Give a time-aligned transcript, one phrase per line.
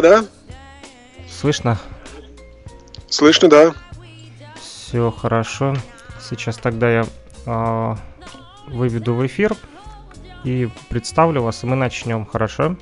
[0.00, 0.26] Да-да,
[1.28, 1.76] слышно?
[3.08, 3.74] слышно, да.
[4.62, 5.74] Все хорошо.
[6.20, 7.06] Сейчас тогда я
[7.46, 7.98] а,
[8.68, 9.56] выведу в эфир
[10.44, 12.76] и представлю вас, и мы начнем, хорошо?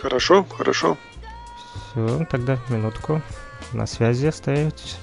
[0.00, 0.96] Хорошо, хорошо.
[1.90, 3.20] Все, тогда минутку.
[3.74, 4.96] На связи остаетесь.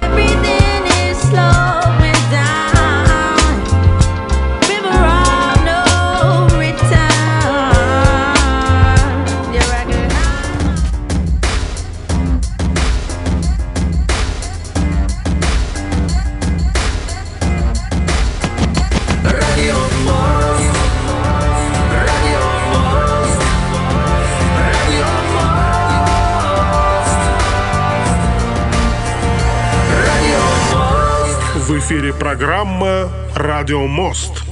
[0.00, 2.57] Everything is slowing down.
[31.88, 34.47] Эфире программа «Радио Мост».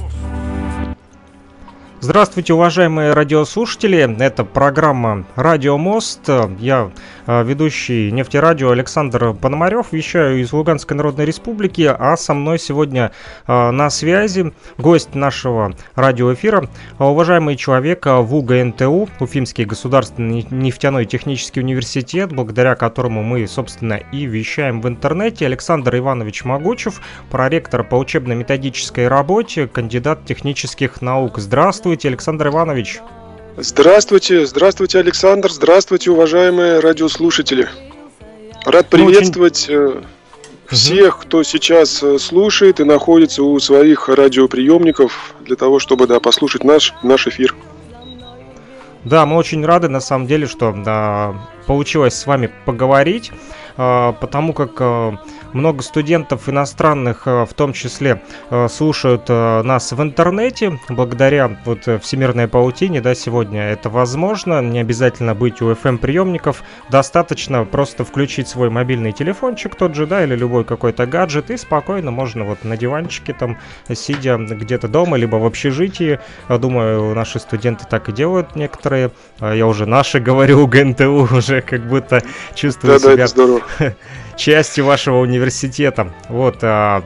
[2.07, 4.15] Здравствуйте, уважаемые радиослушатели.
[4.23, 6.21] Это программа «Радио Мост».
[6.57, 6.91] Я
[7.25, 9.87] э, ведущий нефтерадио Александр Пономарев.
[9.91, 11.81] Вещаю из Луганской Народной Республики.
[11.81, 13.11] А со мной сегодня
[13.45, 21.59] э, на связи гость нашего радиоэфира, уважаемый человек э, в УГНТУ, Уфимский государственный нефтяной технический
[21.59, 25.45] университет, благодаря которому мы, собственно, и вещаем в интернете.
[25.45, 31.39] Александр Иванович Могучев, проректор по учебно-методической работе, кандидат технических наук.
[31.39, 32.99] Здравствуйте, Александр Иванович.
[33.57, 37.67] Здравствуйте, здравствуйте, Александр, здравствуйте, уважаемые радиослушатели.
[38.65, 40.01] Рад Ну, очень- приветствовать э,
[40.67, 46.63] всех, кто сейчас э, слушает и находится у своих радиоприемников для того, чтобы да, послушать
[46.63, 47.55] наш, наш эфир.
[49.03, 51.33] Да, мы очень рады, на самом деле, что да,
[51.65, 53.31] получилось с вами поговорить,
[53.77, 55.17] а, потому как а,
[55.57, 61.87] много студентов иностранных, а, в том числе, а, слушают а, нас в интернете, благодаря вот
[61.87, 68.47] э, всемирной паутине, да, сегодня это возможно, не обязательно быть у FM-приемников, достаточно просто включить
[68.47, 72.77] свой мобильный телефончик тот же, да, или любой какой-то гаджет, и спокойно можно вот на
[72.77, 73.57] диванчике там,
[73.93, 76.19] сидя где-то дома, либо в общежитии,
[76.49, 79.11] думаю, наши студенты так и делают некоторые.
[79.41, 82.21] Я уже наши говорю, ГНТУ уже как будто
[82.55, 83.61] чувствую Да-да, себя это здорово.
[84.37, 86.13] частью вашего университета.
[86.29, 86.59] Вот.
[86.61, 87.03] а,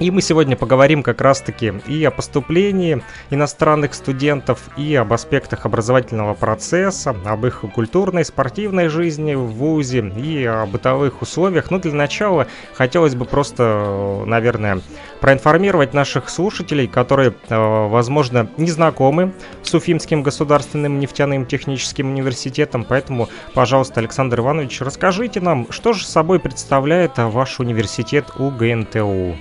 [0.00, 6.34] И мы сегодня поговорим как раз-таки и о поступлении иностранных студентов, и об аспектах образовательного
[6.34, 11.70] процесса, об их культурной, спортивной жизни в ВУЗе и о бытовых условиях.
[11.70, 14.80] Ну, для начала хотелось бы просто, наверное,
[15.20, 19.32] проинформировать наших слушателей, которые, э, возможно, не знакомы
[19.62, 22.84] с Уфимским государственным нефтяным техническим университетом.
[22.84, 29.36] Поэтому, пожалуйста, Александр Иванович, расскажите нам, что же собой представляет ваш университет УГНТУ?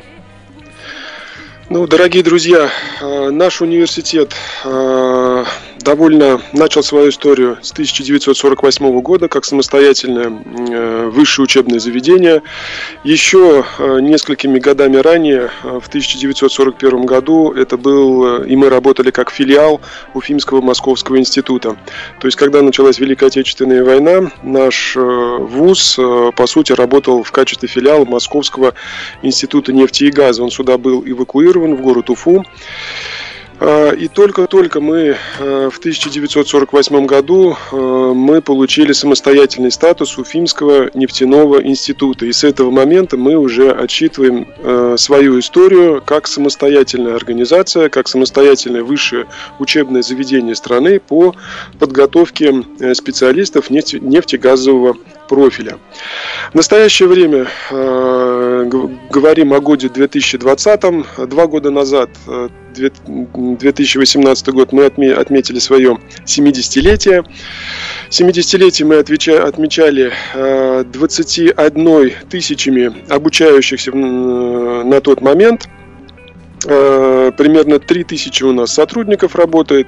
[1.69, 2.69] Ну, дорогие друзья,
[2.99, 4.33] э, наш университет
[4.65, 5.45] э,
[5.79, 10.29] довольно начал свою историю с 1948 года как самостоятельное
[10.69, 12.43] э, высшее учебное заведение.
[13.05, 19.81] Еще несколькими годами ранее, в 1941 году, это был, и мы работали как филиал
[20.13, 21.77] Уфимского Московского института.
[22.19, 25.95] То есть, когда началась Великая Отечественная война, наш вуз,
[26.35, 28.73] по сути, работал в качестве филиала Московского
[29.21, 30.43] института нефти и газа.
[30.43, 32.43] Он сюда был эвакуирован в город Уфу.
[33.59, 37.75] А, И только-только мы э, в 1948 году э,
[38.13, 42.25] мы получили самостоятельный статус Уфимского нефтяного института.
[42.25, 48.83] И с этого момента мы уже отчитываем э, свою историю как самостоятельная организация, как самостоятельное
[48.83, 49.27] высшее
[49.59, 51.33] учебное заведение страны по
[51.79, 54.97] подготовке э, специалистов нефте- нефтегазового
[55.33, 55.77] профиля.
[56.51, 58.69] В настоящее время э,
[59.09, 61.27] говорим о годе 2020.
[61.27, 67.23] Два года назад, э, две- 2018 год, мы отме- отметили свое 70-летие.
[68.09, 75.67] 70-летие мы отмечали э, 21 тысячами обучающихся на тот момент.
[76.65, 79.87] Э, Примерно 3000 у нас сотрудников работает.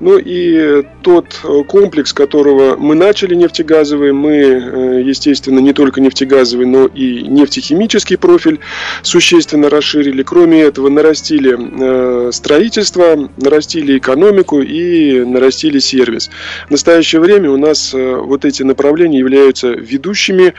[0.00, 6.66] Ну и тот э, комплекс, которого мы начали нефтегазовый, мы, э, естественно, не только нефтегазовый,
[6.66, 8.60] но и нефтехимический профиль
[9.02, 10.22] существенно расширили.
[10.22, 16.30] Кроме этого, нарастили строительство, нарастили экономику и нарастили сервис.
[16.68, 20.54] В настоящее время у нас вот эти направления являются ведущими.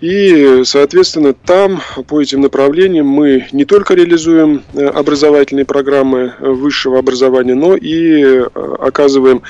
[0.00, 7.54] И, соответственно, там, по этим направлениям, мы не только реализуем образовательные программы э, высшего образования,
[7.54, 8.48] но и э,
[8.78, 9.42] оказываем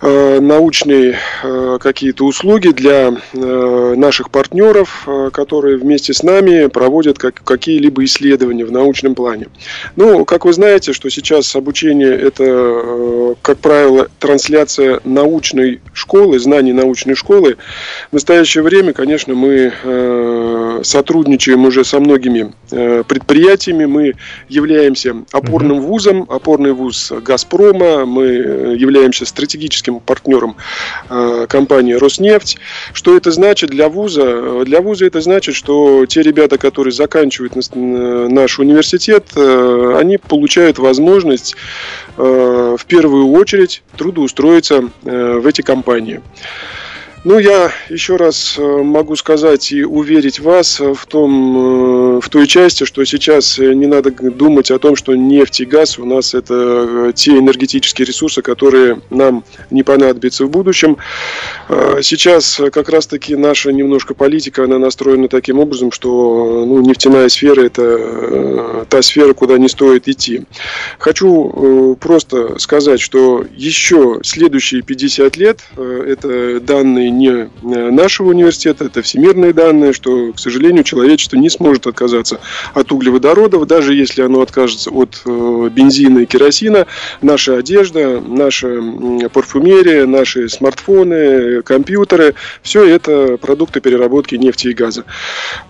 [0.00, 7.42] научные э, какие-то услуги для э, наших партнеров, э, которые вместе с нами проводят как,
[7.42, 9.48] какие-либо исследования в научном плане.
[9.96, 16.72] Ну, как вы знаете, что сейчас обучение это, э, как правило, трансляция научной школы, знаний
[16.72, 17.56] научной школы.
[18.10, 24.14] В настоящее время, конечно, мы э, сотрудничаем уже со многими э, предприятиями, мы
[24.48, 30.56] являемся опорным вузом, опорный вуз Газпрома, мы э, являемся стратегическим партнером
[31.08, 32.58] э, компании Роснефть.
[32.92, 34.64] Что это значит для вуза?
[34.64, 41.56] Для вуза это значит, что те ребята, которые заканчивают наш университет, э, они получают возможность
[42.16, 46.20] э, в первую очередь трудоустроиться в эти компании.
[47.24, 52.28] Ну, я еще раз э, могу сказать и уверить вас э, в том, э, в
[52.28, 56.34] той части, что сейчас не надо думать о том, что нефть и газ у нас
[56.34, 60.96] это те энергетические ресурсы, которые нам не понадобятся в будущем.
[62.02, 68.86] Сейчас как раз-таки наша немножко политика, она настроена таким образом, что ну, нефтяная сфера это
[68.88, 70.42] та сфера, куда не стоит идти.
[70.98, 79.02] Хочу просто сказать, что еще следующие 50 лет, это данные не э, нашего университета, это
[79.02, 82.40] всемирные данные, что, к сожалению, человечество не сможет отказаться
[82.74, 86.86] от углеводородов, даже если оно откажется от э, бензина и керосина,
[87.22, 88.80] наша одежда, наша
[89.32, 95.04] парфюмерия, наши смартфоны, компьютеры, все это продукты переработки нефти и газа.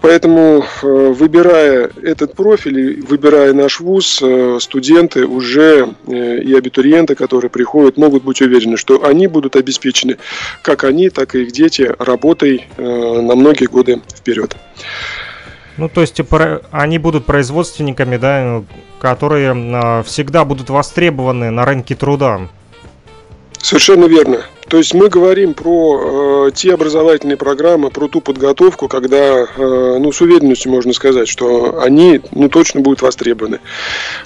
[0.01, 4.23] Поэтому, э, выбирая этот профиль, выбирая наш вуз,
[4.61, 10.19] студенты уже и абитуриенты, которые приходят, могут быть уверены, что они будут обеспечены,
[10.63, 14.57] как они, так и их дети, работой э, на многие годы вперед.
[15.77, 18.65] Ну, то есть про- они будут производственниками, да,
[19.01, 22.49] которые а, всегда будут востребованы на рынке труда.
[23.59, 24.43] Совершенно верно.
[24.69, 30.13] То есть мы говорим про э, те образовательные программы, про ту подготовку, когда, э, ну,
[30.13, 33.61] с уверенностью можно сказать, что они, ну, точно будут востребованы.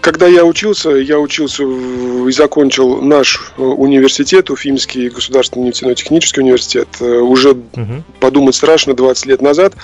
[0.00, 6.40] Когда я учился, я учился в- и закончил наш э, университет, Уфимский государственный нефтяной технический
[6.40, 8.02] университет, э, уже Мгм.
[8.18, 9.74] подумать страшно 20 лет назад.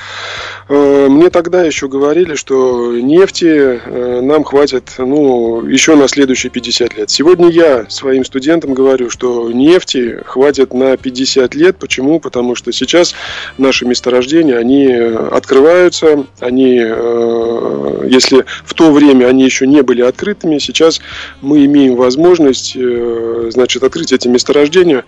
[0.68, 3.46] Э, Мне тогда еще говорили, что нефти
[3.84, 7.10] э, нам хватит ну, еще на следующие 50 лет.
[7.10, 11.76] Сегодня я своим студентам говорю, что нефти хватит на 50 лет.
[11.78, 12.20] Почему?
[12.20, 13.14] Потому что сейчас
[13.58, 20.02] наши месторождения, они э, открываются, они, э, если в то время они еще не были
[20.02, 21.00] открытыми, сейчас
[21.40, 25.04] мы имеем возможность э, значит, открыть эти месторождения,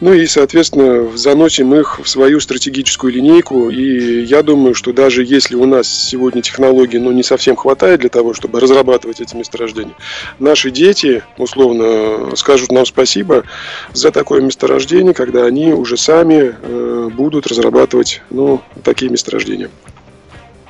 [0.00, 3.70] ну и, соответственно, заносим их в свою стратегическую линейку.
[3.70, 8.08] И я думаю, что даже если у нас сегодня технологий ну, не совсем хватает для
[8.08, 9.94] того, чтобы разрабатывать эти месторождения,
[10.38, 13.44] наши дети, условно, скажут нам спасибо
[13.92, 14.75] за такое месторождение,
[15.14, 19.70] когда они уже сами э, будут разрабатывать ну, такие месторождения.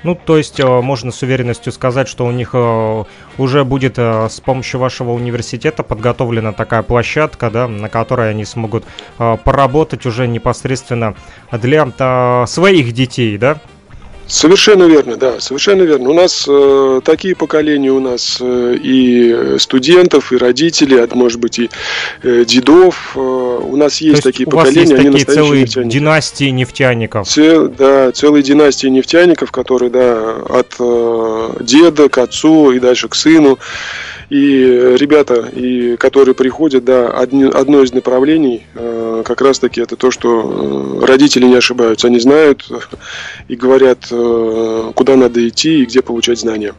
[0.03, 3.05] Ну, то есть э, можно с уверенностью сказать, что у них э,
[3.39, 8.85] уже будет с помощью вашего университета подготовлена такая площадка, да, на которой они смогут
[9.19, 11.17] поработать уже непосредственно
[11.51, 13.59] для своих детей, да?
[14.29, 16.11] Совершенно верно, да, совершенно верно.
[16.11, 21.61] У нас э, такие поколения у нас э, и студентов, и родителей, а может быть
[21.61, 21.71] и
[22.23, 23.13] э, дедов.
[23.15, 25.93] Э, у нас есть, то такие у вас поколения, есть они такие целые нефтяники.
[25.93, 27.29] династии нефтяников.
[27.29, 33.15] Цел- да, целые династии нефтяников, которые, да, от э, деда к отцу и дальше к
[33.15, 33.59] сыну.
[34.29, 39.81] И э, ребята, и, которые приходят, да, одни- одно из направлений, э, как раз таки
[39.81, 42.09] это то, что э, родители не ошибаются.
[42.09, 42.69] Они знают
[43.47, 46.75] и говорят, э, куда надо идти и где получать знания.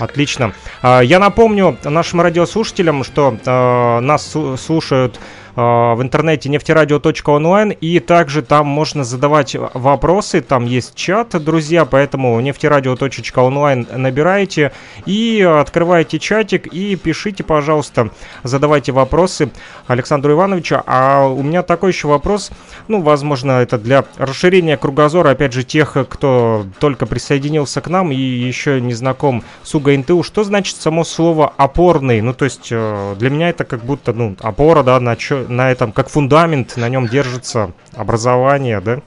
[0.00, 0.52] Отлично.
[0.82, 5.18] А, Я напомню нашим радиослушателям, что э, нас слушают
[5.58, 13.88] в интернете нефтерадио.онлайн, и также там можно задавать вопросы, там есть чат, друзья, поэтому нефтерадио.онлайн
[13.92, 14.70] набираете
[15.04, 18.10] и открываете чатик и пишите, пожалуйста,
[18.44, 19.50] задавайте вопросы
[19.88, 20.82] Александру Ивановичу.
[20.86, 22.52] А у меня такой еще вопрос,
[22.86, 28.16] ну, возможно, это для расширения кругозора, опять же, тех, кто только присоединился к нам и
[28.16, 30.22] еще не знаком с УГНТУ.
[30.22, 32.20] Что значит само слово «опорный»?
[32.20, 35.70] Ну, то есть, э, для меня это как будто, ну, опора, да, на, чё- на
[35.70, 39.00] этом, как фундамент, на нем держится образование, да?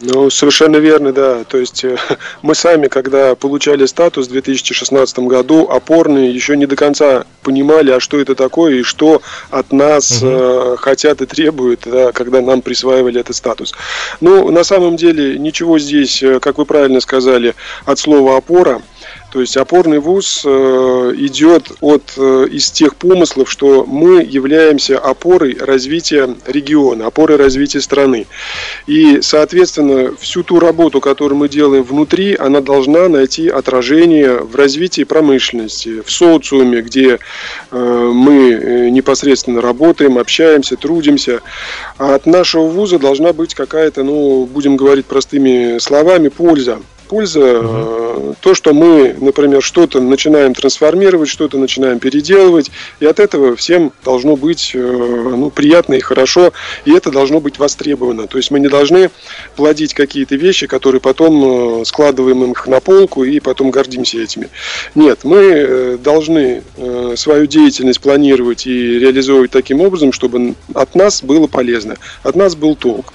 [0.00, 1.44] Ну, совершенно верно, да.
[1.44, 1.96] То есть э,
[2.42, 8.00] мы сами, когда получали статус в 2016 году, опорные еще не до конца понимали, а
[8.00, 10.30] что это такое и что от нас Мгм.
[10.32, 13.72] э, хотят и требуют, да, когда нам присваивали этот статус.
[14.20, 17.54] Ну, на самом деле, ничего здесь, э, как вы правильно сказали,
[17.84, 18.82] от слова опора.
[19.34, 25.56] То есть опорный вуз э, идет от э, из тех помыслов, что мы являемся опорой
[25.58, 28.28] развития региона, опорой развития страны.
[28.86, 35.02] И, соответственно, всю ту работу, которую мы делаем внутри, она должна найти отражение в развитии
[35.02, 37.18] промышленности, в социуме, где
[37.72, 41.40] э, мы непосредственно работаем, общаемся, трудимся.
[41.98, 46.78] А от нашего вуза должна быть какая-то, ну, будем говорить простыми словами, польза.
[47.14, 53.54] Польза, э, то, что мы, например, что-то начинаем трансформировать, что-то начинаем переделывать, и от этого
[53.54, 56.52] всем должно быть э, ну, приятно и хорошо,
[56.84, 58.26] и это должно быть востребовано.
[58.26, 59.12] То есть мы не должны
[59.54, 64.48] плодить какие-то вещи, которые потом э, складываем их на полку и потом гордимся этими.
[64.96, 66.64] Нет, мы должны
[67.14, 72.74] свою деятельность планировать и реализовывать таким образом, чтобы от нас было полезно, от нас был
[72.74, 73.12] толк.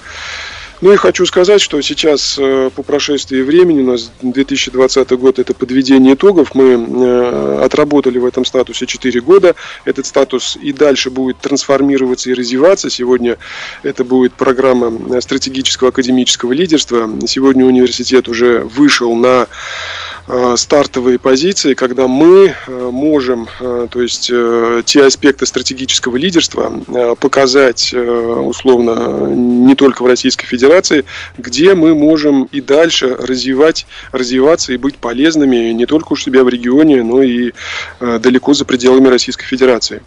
[0.80, 5.52] Ну и хочу сказать, что сейчас э, по прошествии времени, у нас 2020 год это
[5.52, 11.36] подведение итогов, мы э, отработали в этом статусе 4 года, этот статус и дальше будет
[11.38, 12.88] трансформироваться и развиваться.
[12.88, 13.36] Сегодня
[13.82, 17.10] это будет программа э, стратегического академического лидерства.
[17.26, 19.48] Сегодня университет уже вышел на
[20.56, 27.14] стартовые позиции, когда мы э, можем, э, то есть э, те аспекты стратегического лидерства э,
[27.18, 31.04] показать э, условно не только в Российской Федерации,
[31.38, 36.48] где мы можем и дальше развивать, развиваться и быть полезными не только у себя в
[36.48, 37.52] регионе, но и
[38.00, 40.02] э, далеко за пределами Российской Федерации.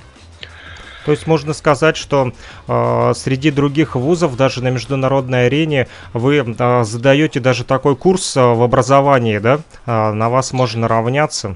[1.05, 2.31] То есть можно сказать, что
[2.67, 8.41] э, среди других вузов, даже на международной арене, вы э, задаете даже такой курс э,
[8.41, 9.59] в образовании, да?
[9.85, 11.55] Э, на вас можно равняться.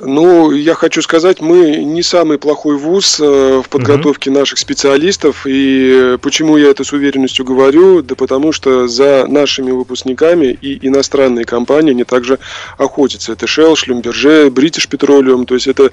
[0.00, 5.44] Ну, я хочу сказать, мы не самый плохой вуз э, в подготовке наших специалистов.
[5.44, 8.02] И почему я это с уверенностью говорю?
[8.02, 12.38] Да потому что за нашими выпускниками и иностранные компании, они также
[12.76, 13.32] охотятся.
[13.32, 15.46] Это Shell, Schlumberger, British Petroleum.
[15.46, 15.90] То есть это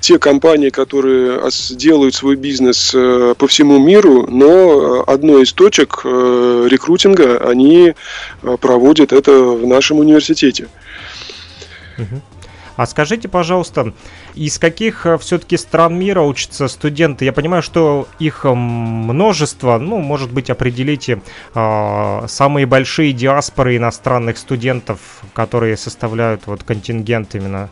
[0.00, 6.02] те компании, которые делают свой бизнес э, по всему миру, но э, одной из точек
[6.04, 7.94] рекрутинга они
[8.60, 10.68] проводят это в нашем университете.
[12.76, 13.92] А скажите, пожалуйста,
[14.34, 17.24] из каких все-таки стран мира учатся студенты?
[17.24, 21.22] Я понимаю, что их м, множество, ну, может быть, определите
[21.54, 24.98] э, самые большие диаспоры иностранных студентов,
[25.32, 27.70] которые составляют вот контингент именно.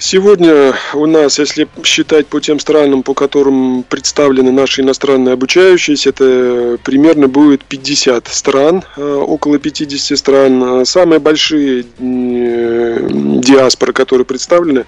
[0.00, 6.78] Сегодня у нас, если считать по тем странам, по которым представлены наши иностранные обучающиеся, это
[6.84, 10.86] примерно будет 50 стран, э, около 50 стран.
[10.86, 14.84] Самые большие э, диаспоры, которые представлены,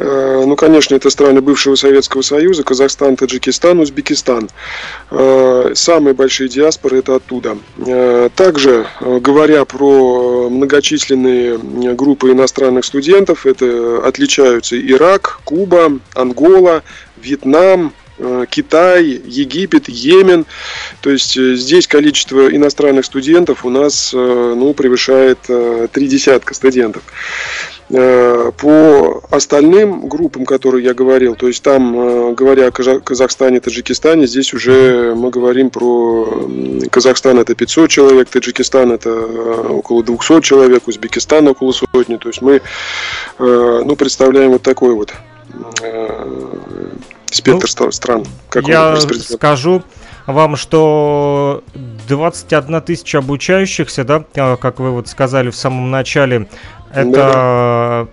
[0.00, 4.48] ну, конечно, это страны бывшего Советского Союза, Казахстан, Таджикистан, Узбекистан.
[5.10, 7.58] Э, Самые большие диаспоры это оттуда.
[7.86, 16.82] Э, Также, э, говоря про многочисленные э, группы иностранных студентов, это отличаются Ирак, Куба, Ангола,
[17.20, 20.46] Вьетнам, э, Китай, Египет, Йемен.
[21.02, 24.16] То есть э, здесь количество иностранных студентов у нас э,
[24.56, 27.02] ну, превышает э, три десятка студентов.
[27.92, 33.58] Э, По остальным группам, которые я говорил, то есть там, э, говоря о Каза- Казахстане,
[33.58, 36.48] Таджикистане, здесь уже мы говорим про
[36.90, 42.16] Казахстан это 500 человек, Таджикистан это э, около 200 человек, Узбекистан около сотни.
[42.16, 42.60] То есть мы
[43.38, 45.12] ну, представляем вот такой вот
[47.30, 48.24] спектр Ну, стран.
[48.48, 49.82] Как Я скажу
[50.26, 51.64] вам, что
[52.08, 54.24] 21 тысяча обучающихся, да,
[54.56, 56.48] как вы вот сказали в самом начале,
[56.92, 58.08] это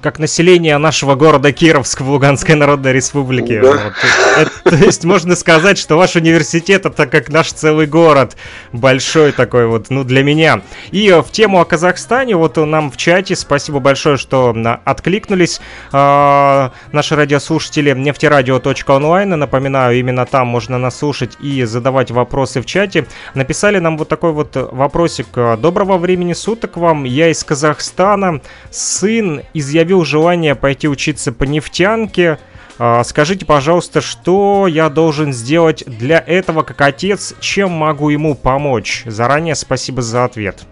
[0.00, 3.60] как население нашего города Кировск в Луганской Народной Республике.
[3.60, 3.68] Да.
[3.68, 3.92] Вот.
[4.36, 8.36] Это- то есть можно сказать, что ваш университет это как наш целый город.
[8.72, 10.62] Большой такой вот, ну, для меня.
[10.90, 15.60] И э, в тему о Казахстане, вот нам в чате, спасибо большое, что откликнулись
[15.92, 19.30] а, наши радиослушатели нефтерадио.онлайн.
[19.30, 23.06] Напоминаю, именно там можно нас слушать и задавать вопросы в чате.
[23.34, 25.26] Написали нам вот такой вот вопросик.
[25.58, 27.04] Доброго времени суток вам.
[27.04, 28.40] Я из Казахстана.
[28.70, 29.42] Сын
[29.88, 32.38] изъявил желание пойти учиться по нефтянке.
[32.78, 37.34] А, Скажите, пожалуйста, что я должен сделать для этого как отец?
[37.40, 39.02] Чем могу ему помочь?
[39.06, 40.66] Заранее спасибо за ответ.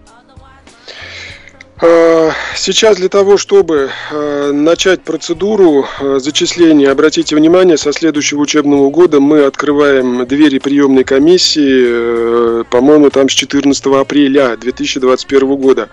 [1.79, 8.89] Э, Сейчас для того, чтобы э, начать процедуру э, зачисления, обратите внимание, со следующего учебного
[8.89, 15.89] года мы открываем двери приемной комиссии, по-моему, там с 14 апреля 2021 года.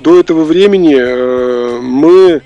[0.00, 0.96] До этого времени
[1.80, 2.40] мы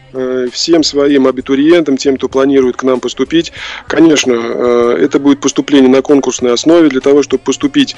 [0.51, 3.53] всем своим абитуриентам, тем, кто планирует к нам поступить,
[3.87, 6.89] конечно, это будет поступление на конкурсной основе.
[6.89, 7.95] Для того, чтобы поступить,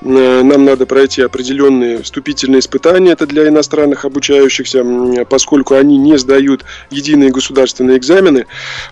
[0.00, 3.12] нам надо пройти определенные вступительные испытания.
[3.12, 4.35] Это для иностранных обучающихся,
[4.80, 8.46] м, поскольку они не сдают единые государственные экзамены.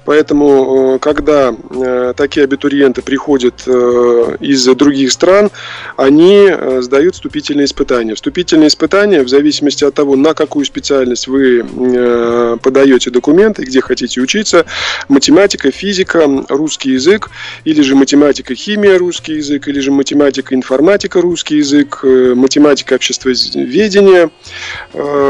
[0.04, 5.50] Поэтому, э, когда э, такие абитуриенты приходят э, из других стран,
[5.96, 8.14] они сдают вступительные испытания.
[8.14, 11.64] Вступительные испытания, в зависимости от того, на какую специальность вы
[12.62, 14.66] подаете документы, где хотите учиться,
[15.08, 17.30] математика, физика, русский язык,
[17.64, 24.30] или же математика, химия, русский язык, или же математика, информатика, русский язык, математика, обществоведение,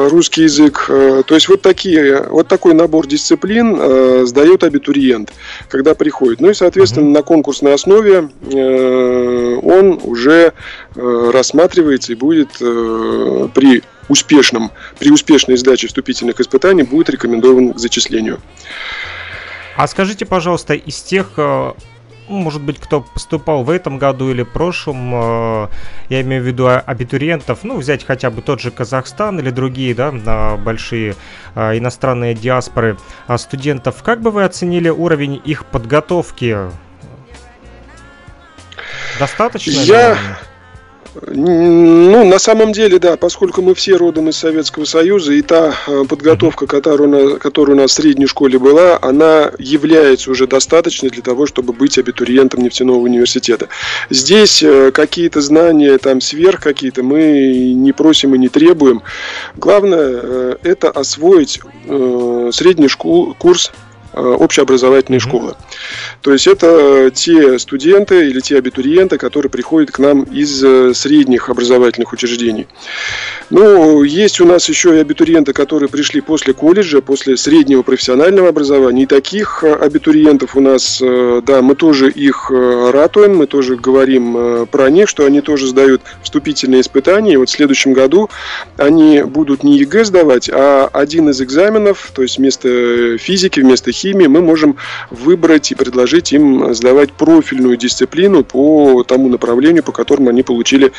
[0.09, 0.87] русский язык.
[0.89, 5.33] Э, То есть вот такие, вот такой набор дисциплин э, сдает абитуриент,
[5.69, 6.41] когда приходит.
[6.41, 10.53] Ну и, соответственно, на конкурсной основе э, он уже
[10.97, 18.41] рассматривается и будет при успешном, при успешной сдаче вступительных испытаний будет рекомендован к зачислению.
[19.77, 21.33] А скажите, пожалуйста, из тех,
[22.29, 25.69] может быть, кто поступал в этом году или прошлом, э,
[26.09, 29.95] я имею в виду а- абитуриентов, ну, взять хотя бы тот же Казахстан или другие,
[29.95, 31.17] да, большие
[31.55, 36.57] а, иностранные диаспоры а, студентов, как бы вы оценили уровень их подготовки?
[39.19, 39.71] Достаточно?
[39.71, 40.39] Я- наверное?
[41.23, 46.05] Ну, на самом деле, да, поскольку мы все родом из Советского Союза, и та э,
[46.09, 51.47] подготовка, которая, которая у нас в средней школе была, она является уже достаточной для того,
[51.47, 53.69] чтобы быть абитуриентом нефтяного университета.
[54.11, 59.03] Здесь э, какие-то знания, там, сверх какие-то, мы не просим и не требуем.
[59.57, 61.61] Главное, э, это освоить
[62.53, 63.71] средний школ- курс
[64.15, 65.29] э, общеобразовательной Мгм.
[65.29, 65.55] школы.
[66.23, 71.49] То есть это те студенты или те абитуриенты, которые приходят к нам из э, средних
[71.51, 72.67] образовательных учреждений.
[73.51, 79.03] Ну, есть у нас еще и абитуриенты, которые пришли после колледжа, после среднего профессионального образования.
[79.03, 83.77] И таких э, абитуриентов у нас, э, да, мы тоже их э, ратуем, мы тоже
[83.77, 87.35] говорим э, про них, что они тоже сдают вступительные испытания.
[87.35, 88.31] И вот в следующем году
[88.77, 94.04] они будут не ЕГЭ сдавать, а один из экзаменов, то есть вместо физики, вместо химии,
[94.13, 94.77] мы можем
[95.11, 100.93] выбрать и предложить им сдавать профильную дисциплину по тому направлению, по которому они получили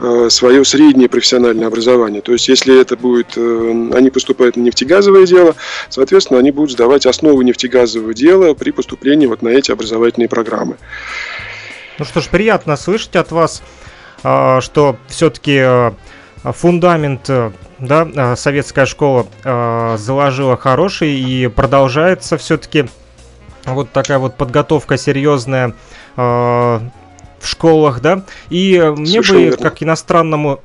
[0.00, 2.20] э, свое среднее профессиональное образование.
[2.20, 5.54] То есть, если это будет, э, они поступают на нефтегазовое дело,
[5.88, 10.76] соответственно, они будут сдавать основы нефтегазового дела при поступлении вот на эти образовательные программы.
[11.98, 13.62] Ну что ж, приятно слышать от вас,
[14.22, 15.92] а, что все-таки
[16.42, 22.86] фундамент, э, да, а, советская школа а, заложила хороший и продолжается все-таки
[23.64, 25.74] вот такая вот подготовка серьезная
[26.16, 26.82] а,
[27.38, 28.22] в школах, да.
[28.50, 29.62] И э, мне Совершенно бы, верно.
[29.62, 30.60] как иностранному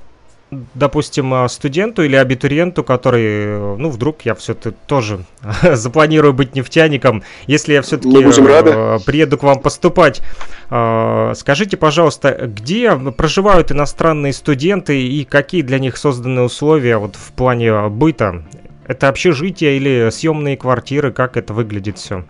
[0.51, 5.25] допустим, а, студенту или абитуриенту, который, э, ну, вдруг я все-таки тоже
[5.63, 9.03] запланирую быть нефтяником, если я все-таки будем рады.
[9.05, 10.21] приеду к вам поступать,
[10.69, 17.31] э, скажите, пожалуйста, где проживают иностранные студенты и какие для них созданы условия вот в
[17.33, 18.43] плане быта?
[18.87, 21.11] Это общежитие или съемные квартиры?
[21.11, 22.23] Как это выглядит все?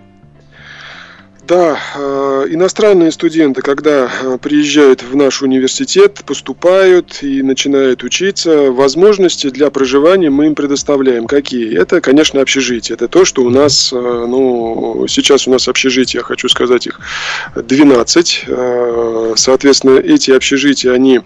[1.48, 9.52] Да, э, иностранные студенты, когда э, приезжают в наш университет, поступают и начинают учиться, возможности
[9.52, 11.28] для проживания мы им предоставляем.
[11.28, 11.78] Какие?
[11.78, 12.96] Это, конечно, общежитие.
[12.96, 17.00] Это то, что у нас, э, ну, сейчас у нас общежития, я хочу сказать, их
[17.56, 18.46] 12.
[18.48, 21.20] Э, Соответственно, эти общежития, они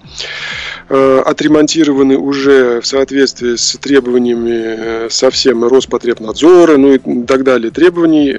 [0.90, 8.34] отремонтированы уже в соответствии с требованиями совсем Роспотребнадзора, ну и так далее, требований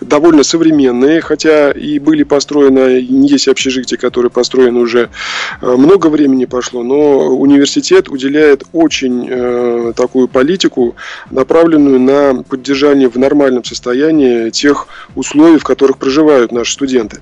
[0.00, 5.10] довольно современные, хотя и были построены, есть общежития, которые построены уже
[5.60, 10.96] э, много времени пошло, но университет уделяет очень э, такую политику,
[11.30, 17.20] направленную на поддержание в нормальном состоянии тех условий, в которых проживают наши студенты.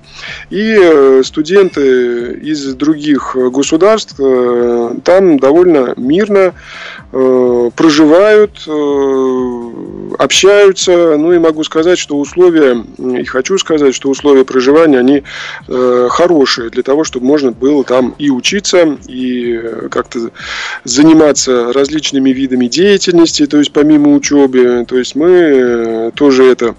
[0.49, 6.53] И э, студенты из других государств э, там довольно мирно
[7.11, 9.71] проживают, э,
[10.17, 11.17] общаются.
[11.17, 15.23] Ну и могу сказать, что условия, и хочу сказать, что условия проживания, они
[15.67, 20.31] э, хорошие для того, чтобы можно было там и учиться, и э, как-то
[20.83, 24.85] заниматься различными видами деятельности, то есть помимо учебы.
[24.87, 26.75] То есть мы э, тоже это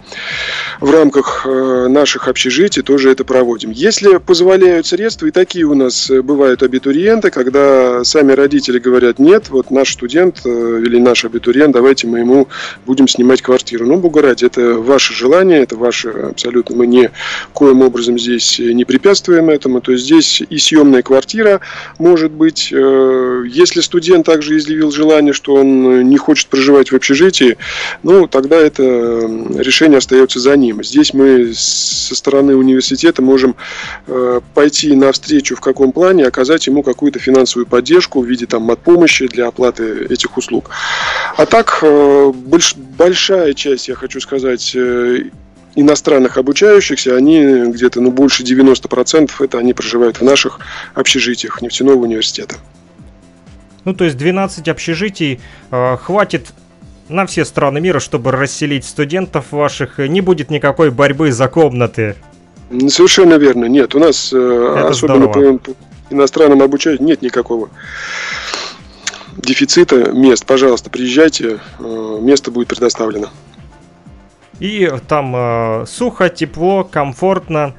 [0.80, 3.70] в рамках э, наших общежитий тоже это проводим.
[3.70, 9.50] Если позволяют средства, и такие у нас э, бывают абитуриенты, когда сами родители говорят, нет,
[9.50, 12.48] вот наш студент э, или наш абитуриент, давайте мы ему
[12.86, 13.86] будем снимать квартиру.
[13.86, 16.76] Ну, бога ради, это ваше желание, это ваше абсолютно.
[16.76, 17.10] Мы ни
[17.52, 19.80] коим образом здесь не препятствуем этому.
[19.80, 21.60] То есть здесь и съемная квартира
[21.98, 22.72] может быть.
[22.72, 27.56] Э, Если студент также изъявил желание, что он не хочет проживать в общежитии,
[28.02, 28.82] ну, тогда это
[29.58, 30.82] решение остается за ним.
[30.84, 33.56] Здесь мы со стороны университета можем
[34.06, 39.26] э, пойти навстречу в каком плане, оказать ему какую-то финансовую поддержку в виде там помощи
[39.26, 40.70] для оплаты этих услуг.
[41.36, 45.24] А так, э, больш- большая часть, я хочу сказать, э,
[45.74, 50.60] иностранных обучающихся, они где-то, ну, больше 90% это они проживают в наших
[50.94, 52.56] общежитиях нефтяного университета.
[53.84, 56.52] Ну, то есть 12 общежитий э, хватит
[57.08, 59.98] на все страны мира, чтобы расселить студентов ваших.
[59.98, 62.16] Не будет никакой борьбы за комнаты.
[62.88, 63.66] Совершенно верно.
[63.66, 65.58] Нет, у нас э, особенно здорово.
[65.58, 65.76] по, по
[66.10, 67.70] иностранным обучающим нет никакого
[69.36, 70.46] дефицита мест.
[70.46, 73.28] Пожалуйста, приезжайте, э, место будет предоставлено.
[74.60, 77.74] И там э, сухо, тепло, комфортно.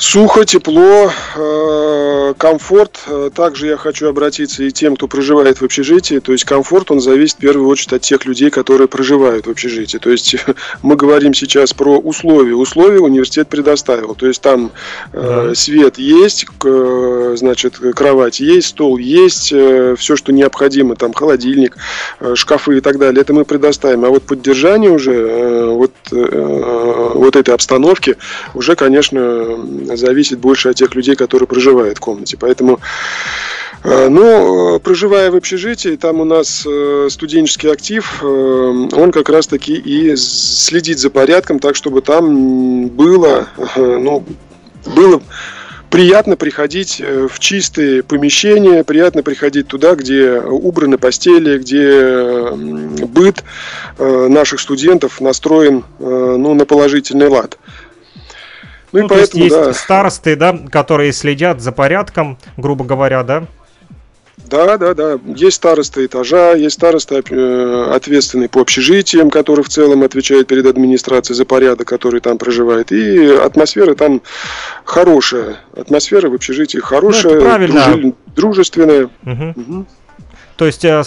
[0.00, 3.00] Сухо, тепло, э, комфорт.
[3.06, 6.20] Э, Также я хочу обратиться и тем, кто проживает в общежитии.
[6.20, 9.98] То есть комфорт, он зависит в первую очередь от тех людей, которые проживают в общежитии.
[9.98, 10.36] То есть
[10.82, 12.54] мы говорим сейчас про условия.
[12.54, 14.14] Условия университет предоставил.
[14.14, 14.70] То есть там
[15.12, 15.54] э, Да.
[15.54, 16.46] свет есть,
[17.36, 21.76] значит, кровать есть, стол есть, все, что необходимо, там холодильник,
[22.34, 24.06] шкафы и так далее, это мы предоставим.
[24.06, 28.16] А вот поддержание уже вот, вот этой обстановки
[28.54, 29.58] уже, конечно,
[29.96, 32.36] зависит больше от тех людей, которые проживают в комнате.
[32.38, 32.80] Поэтому
[33.84, 39.28] э, ну, э, проживая в общежитии, там у нас э, студенческий актив, э, он как
[39.28, 44.24] раз-таки и следит за порядком, так чтобы там было, э, ну,
[44.86, 45.22] было
[45.90, 53.44] приятно приходить э, в чистые помещения, приятно приходить туда, где убраны постели, где быт
[53.98, 56.04] э, наших студентов настроен э,
[56.38, 57.58] ну, на положительный лад.
[58.92, 62.84] Ну, Ну, и то есть поэтому, есть да, старосты, да, которые следят за порядком, грубо
[62.84, 63.44] говоря, да?
[64.48, 65.18] Да, да, да.
[65.36, 71.36] Есть староста этажа, есть староста э, ответственный по общежитиям, который в целом отвечает перед администрацией
[71.36, 72.90] за порядок, который там проживает.
[72.90, 74.22] И атмосфера там
[74.84, 75.58] хорошая.
[75.76, 77.80] Атмосфера в общежитии хорошая, Ну, это правильно.
[77.84, 79.10] дружель- дружественная.
[79.22, 79.52] Мгм.
[79.54, 79.86] Мгм.
[80.56, 81.02] То есть э,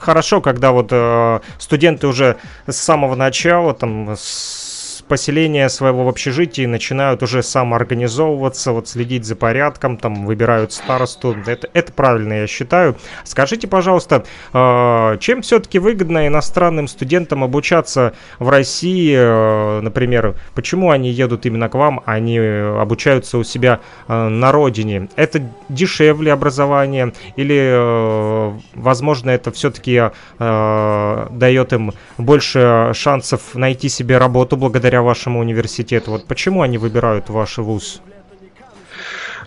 [0.00, 4.61] хорошо, когда вот э, студенты уже с самого начала, там, с
[5.08, 11.36] поселения своего в общежитии начинают уже самоорганизовываться, вот следить за порядком, там, выбирают старосту.
[11.46, 12.96] Это, это правильно, я считаю.
[13.24, 21.10] Скажите, пожалуйста, э, чем все-таки выгодно иностранным студентам обучаться в России, э, например, почему они
[21.10, 25.08] едут именно к вам, а не э, обучаются у себя на родине?
[25.16, 34.91] Это дешевле образование или, возможно, это все-таки дает им больше шансов найти себе работу благодаря
[35.00, 36.10] вашему университету?
[36.10, 38.02] Вот почему они выбирают ваш вуз?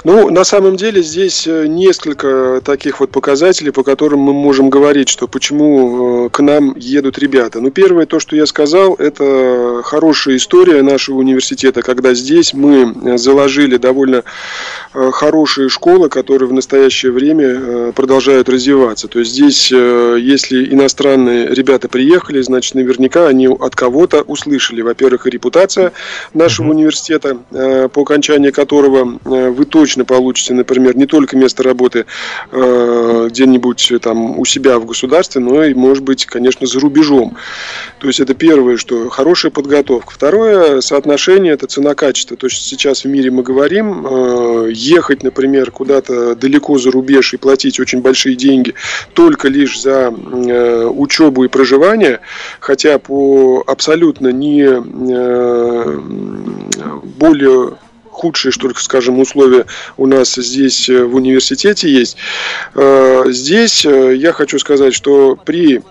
[0.06, 5.10] Ну, на самом деле здесь э, несколько таких вот показателей, по которым мы можем говорить,
[5.10, 7.60] что почему э, к нам едут ребята.
[7.60, 13.18] Ну, первое, то, что я сказал, это хорошая история нашего университета, когда здесь мы э,
[13.18, 14.24] заложили довольно
[14.94, 19.10] хорошие школы, которые в настоящее время продолжают развиваться.
[19.10, 25.32] То есть здесь, если иностранные ребята приехали, значит, наверняка они от кого-то услышали, во-первых, и
[25.32, 25.92] репутация
[26.34, 27.38] нашего университета,
[27.90, 32.06] по окончании которого вы точно получите, например, не только место работы
[32.52, 37.38] э, где-нибудь э, там у себя в государстве, но и, может быть, конечно, за рубежом.
[38.00, 40.12] То есть это первое, что хорошая подготовка.
[40.12, 42.36] Второе, соотношение, это цена-качество.
[42.36, 47.38] То есть сейчас в мире мы говорим, э, ехать, например, куда-то далеко за рубеж и
[47.38, 48.74] платить очень большие деньги
[49.14, 52.20] только лишь за э, учебу и проживание,
[52.60, 56.00] хотя по абсолютно не э,
[57.20, 57.78] более
[58.16, 59.66] худшие, что скажем, условия
[59.98, 62.18] у нас здесь э, в университете есть.
[62.74, 65.82] Э, Здесь э, я хочу сказать, что при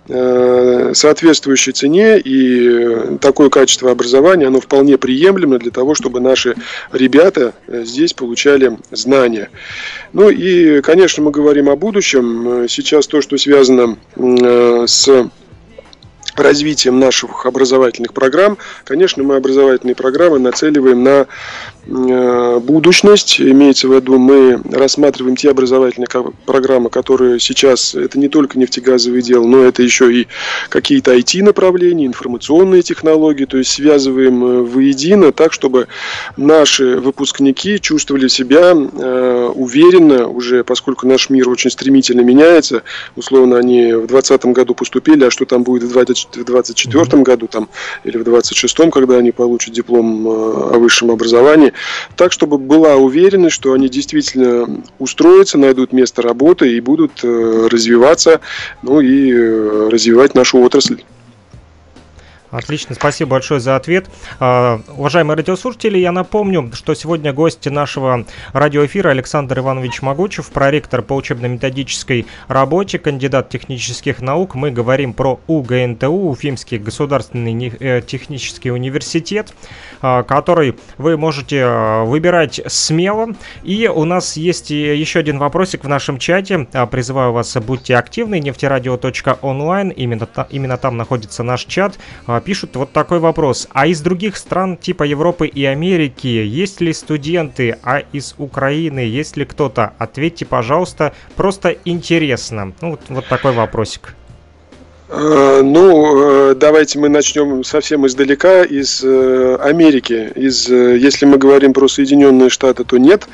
[0.94, 6.54] соответствующей цене и такое качество образования, оно вполне приемлемо для того, чтобы наши
[6.92, 9.50] ребята здесь получали знания.
[10.12, 12.66] Ну и, конечно, мы говорим о будущем.
[12.68, 15.28] Сейчас то, что связано с
[16.36, 18.58] развитием наших образовательных программ.
[18.84, 21.26] Конечно, мы образовательные программы нацеливаем на
[21.86, 23.40] э, будущность.
[23.40, 26.08] Имеется в виду, мы рассматриваем те образовательные
[26.46, 30.26] программы, которые сейчас, это не только нефтегазовое дело, но это еще и
[30.68, 35.88] какие-то IT-направления, информационные технологии, то есть связываем э, воедино так, чтобы
[36.36, 42.82] наши выпускники чувствовали себя э, уверенно уже, поскольку наш мир очень стремительно меняется.
[43.16, 47.22] Условно, они в 2020 году поступили, а что там будет в 2024 2024 mm-hmm.
[47.22, 47.68] году там,
[48.04, 50.30] или в 2026, когда они получат диплом э,
[50.74, 51.72] о высшем образовании,
[52.16, 58.40] так, чтобы была уверенность, что они действительно устроятся, найдут место работы и будут э, развиваться,
[58.82, 61.02] ну и э, развивать нашу отрасль.
[62.54, 64.08] Отлично, спасибо большое за ответ.
[64.38, 71.14] А, Уважаемые радиослушатели, я напомню, что сегодня гость нашего радиоэфира Александр Иванович Могучев, проректор по
[71.14, 74.54] учебно-методической работе, кандидат технических наук.
[74.54, 79.52] Мы говорим про УГНТУ, Уфимский государственный э, технический университет,
[80.00, 83.30] а, который вы можете а, выбирать смело.
[83.64, 86.68] И у нас есть и еще один вопросик в нашем чате.
[86.92, 88.38] Призываю вас, будьте активны.
[88.38, 89.88] Нефтерадио.онлайн.
[89.88, 91.98] Именно, именно там находится наш чат.
[92.44, 93.68] Пишут вот такой вопрос.
[93.72, 97.78] А из других стран типа Европы и Америки есть ли студенты?
[97.82, 99.94] А из Украины есть ли кто-то?
[99.98, 101.14] Ответьте, пожалуйста.
[101.36, 102.72] Просто интересно.
[102.80, 104.14] Ну, вот, вот такой вопросик.
[105.08, 110.32] Э, Ну, э, давайте мы начнем совсем издалека, из э, Америки.
[110.34, 113.26] Из, если мы говорим про Соединенные Штаты, то нет.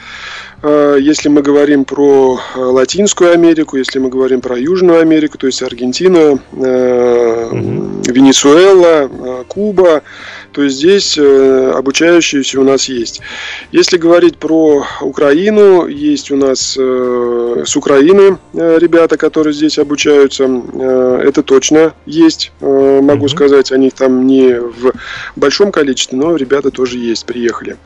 [0.63, 5.47] Э, Если мы говорим про э, Латинскую Америку, если мы говорим про Южную Америку, то
[5.47, 7.49] есть Аргентина, э.
[8.11, 10.03] Венесуэла, Куба,
[10.53, 13.21] то здесь э, обучающиеся у нас есть.
[13.73, 20.45] Если говорить про Украину, есть у нас с Украины ребята, которые здесь обучаются.
[20.45, 23.71] Это точно есть, могу сказать.
[23.71, 24.93] Они там не в
[25.37, 27.77] большом количестве, но ребята тоже есть, приехали.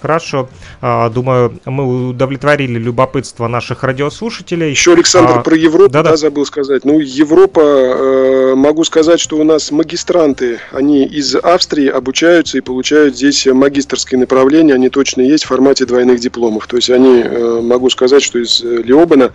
[0.00, 0.48] Хорошо.
[0.80, 4.70] А, Думаю, мы удовлетворили любопытство наших радиослушателей.
[4.70, 6.10] Еще Александр А, про Европу, да-да.
[6.10, 6.84] да, забыл сказать.
[6.84, 13.16] Ну, Европа, э, могу сказать, что у нас магистранты, они из Австрии обучаются и получают
[13.16, 16.66] здесь магистрские направления, они точно есть в формате двойных дипломов.
[16.66, 19.32] То есть они, э, могу сказать, что из э, Лиобана,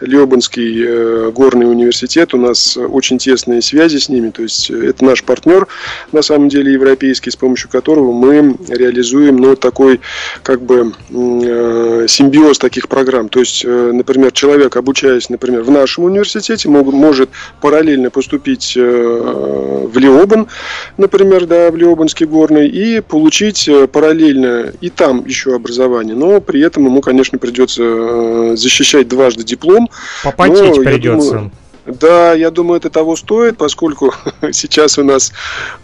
[0.00, 5.22] Лиобанский э, горный университет, у нас очень тесные связи с ними, то есть это наш
[5.22, 5.66] партнер,
[6.12, 10.00] на самом деле европейский, с помощью которого мы реализуем, ну, такой
[10.42, 13.28] как бы симбиоз таких программ.
[13.28, 20.48] То есть, например, человек, обучаясь, например, в нашем университете, может параллельно поступить э, в Лиобан,
[20.96, 26.14] например, да, в Лиобанский горный, и получить э, параллельно и там еще образование.
[26.14, 29.88] Но при этом ему, конечно, придется э, защищать дважды диплом,
[30.22, 31.30] Попотеть я придется.
[31.30, 31.50] думаю,
[31.86, 34.12] да, я думаю, это того стоит, поскольку
[34.52, 35.32] сейчас у нас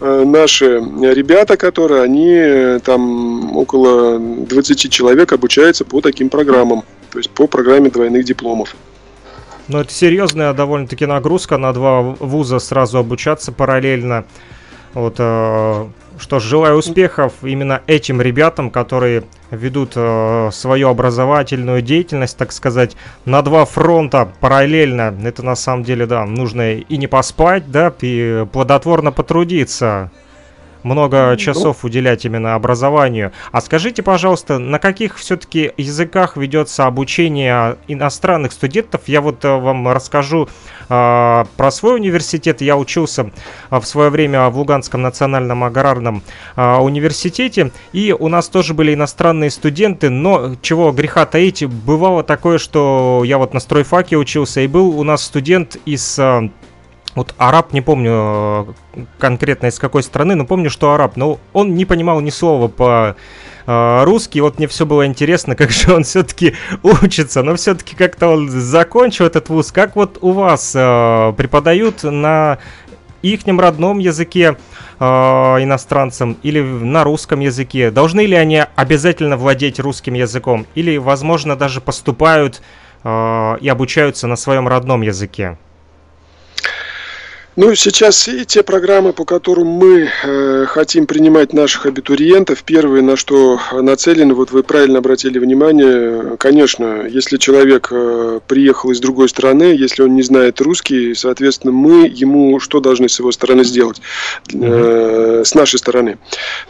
[0.01, 7.47] наши ребята, которые, они там около 20 человек обучаются по таким программам, то есть по
[7.47, 8.75] программе двойных дипломов.
[9.67, 14.25] Но это серьезная довольно-таки нагрузка на два вуза сразу обучаться параллельно.
[14.93, 15.85] Вот, э,
[16.19, 22.95] что ж, желаю успехов именно этим ребятам, которые ведут э, свою образовательную деятельность, так сказать,
[23.25, 25.15] на два фронта параллельно.
[25.23, 30.11] Это на самом деле, да, нужно и не поспать, да, и плодотворно потрудиться.
[30.83, 33.31] Много часов уделять именно образованию.
[33.51, 39.01] А скажите, пожалуйста, на каких все-таки языках ведется обучение иностранных студентов?
[39.07, 40.49] Я вот э, вам расскажу
[40.89, 42.61] а, про свой университет.
[42.61, 43.31] Я учился
[43.69, 46.21] а, в свое время в Луганском национальном аграрном
[46.55, 52.57] а, университете, и у нас тоже были иностранные студенты, но чего греха таить, бывало такое,
[52.57, 56.49] что я вот на стройфаке учился, и был у нас студент из а,
[57.15, 58.11] вот араб, не помню
[58.95, 61.15] э, конкретно из какой страны, но помню, что араб.
[61.15, 63.15] Но он не понимал ни слова по
[63.67, 64.39] э, русски.
[64.39, 67.43] Вот мне все было интересно, как же он все-таки учится.
[67.43, 69.71] Но все-таки как-то он закончил этот вуз.
[69.71, 72.57] Как вот у вас э, преподают на
[73.21, 74.57] ихнем родном языке
[74.99, 77.89] иностранцам или на русском языке?
[77.91, 80.65] Должны ли они обязательно владеть русским языком?
[80.75, 82.61] Или, возможно, даже поступают
[83.03, 83.07] и
[83.71, 85.57] обучаются на своем родном языке?
[87.55, 93.15] Ну, сейчас и те программы, по которым мы э, хотим принимать наших абитуриентов, первые, на
[93.15, 99.65] что нацелены, вот вы правильно обратили внимание, конечно, если человек э, приехал из другой страны,
[99.65, 104.01] если он не знает русский, соответственно, мы ему что должны с его стороны сделать,
[104.51, 106.17] э, с нашей стороны?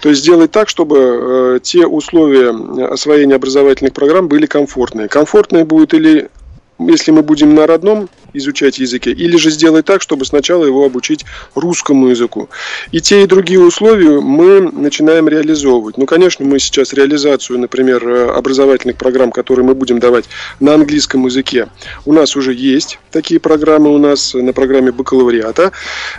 [0.02, 2.50] То есть сделать так, чтобы э, те условия
[2.88, 5.08] освоения образовательных программ были комфортные.
[5.08, 6.30] Комфортные будут или
[6.78, 11.26] если мы будем на родном изучать языке, или же сделать так, чтобы сначала его обучить
[11.56, 12.50] русскому языку.
[12.92, 15.98] И те, и другие условия мы начинаем реализовывать.
[15.98, 20.26] Ну, конечно, мы сейчас реализацию, например, э, образовательных программ, которые мы будем давать
[20.60, 21.68] на английском языке,
[22.06, 25.72] у нас уже есть такие программы у нас на программе бакалавриата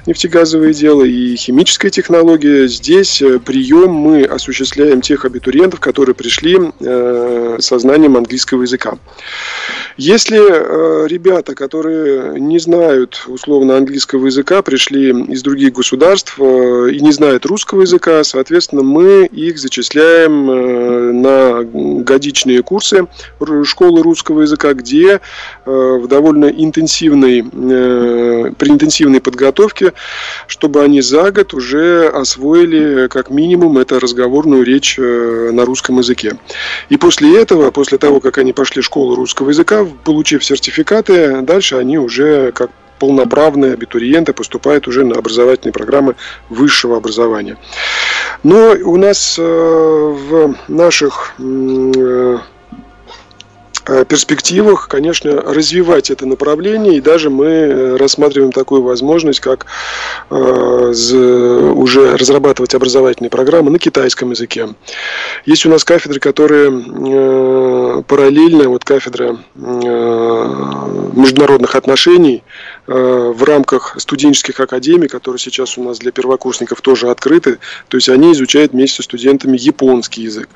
[0.07, 2.67] нефтегазовое дело и химическая технология.
[2.69, 8.99] Здесь э, прием мы осуществляем тех абитуриентов, которые пришли э, со знанием английского языка.
[9.97, 12.04] Если э, ребята, которые
[12.39, 18.23] не знают условно английского языка, пришли из других государств э, и не знают русского языка,
[18.25, 21.65] соответственно, мы их зачисляем э, на
[22.03, 23.07] годичные курсы
[23.65, 25.21] школы русского языка, где
[25.65, 29.93] э, в довольно интенсивной, э, при интенсивной подготовке,
[30.47, 36.37] чтобы они за год уже освоили как минимум это разговорную речь э, на русском языке.
[36.89, 41.77] И после этого, после того, как они пошли в школу русского языка, получив сертификаты, дальше
[41.77, 46.15] они уже как полноправные абитуриенты поступают уже на образовательные программы
[46.49, 47.57] высшего образования.
[48.43, 52.39] Но у нас э, в наших э,
[53.85, 59.67] перспективах, конечно, развивать это направление, и даже мы э, рассматриваем такую возможность, как
[60.31, 64.69] э, уже разрабатывать образовательные программы на китайском языке.
[65.45, 69.61] Есть у нас кафедры, которые э, параллельно, вот кафедра э,
[71.15, 72.43] международных отношений
[72.87, 72.93] э,
[73.35, 78.33] в рамках студенческих академий, которые сейчас у нас для первокурсников тоже открыты, то есть они
[78.33, 80.49] изучают вместе со студентами японский язык.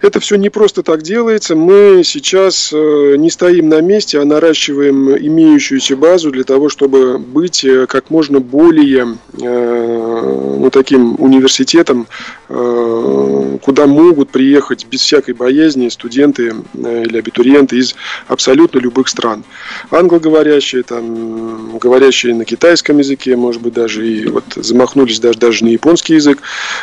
[0.00, 1.56] Это все не просто так делается.
[1.56, 7.64] Мы сейчас э, не стоим на месте, а наращиваем имеющуюся базу для того, чтобы быть
[7.64, 12.06] э, как можно более э, ну, таким университетом,
[12.48, 17.94] куда могут приехать без всякой боязни студенты или абитуриенты из
[18.26, 19.44] абсолютно любых стран.
[19.90, 25.68] Англоговорящие, там, говорящие на китайском языке, может быть, даже и вот замахнулись даже, даже на
[25.68, 26.40] японский язык.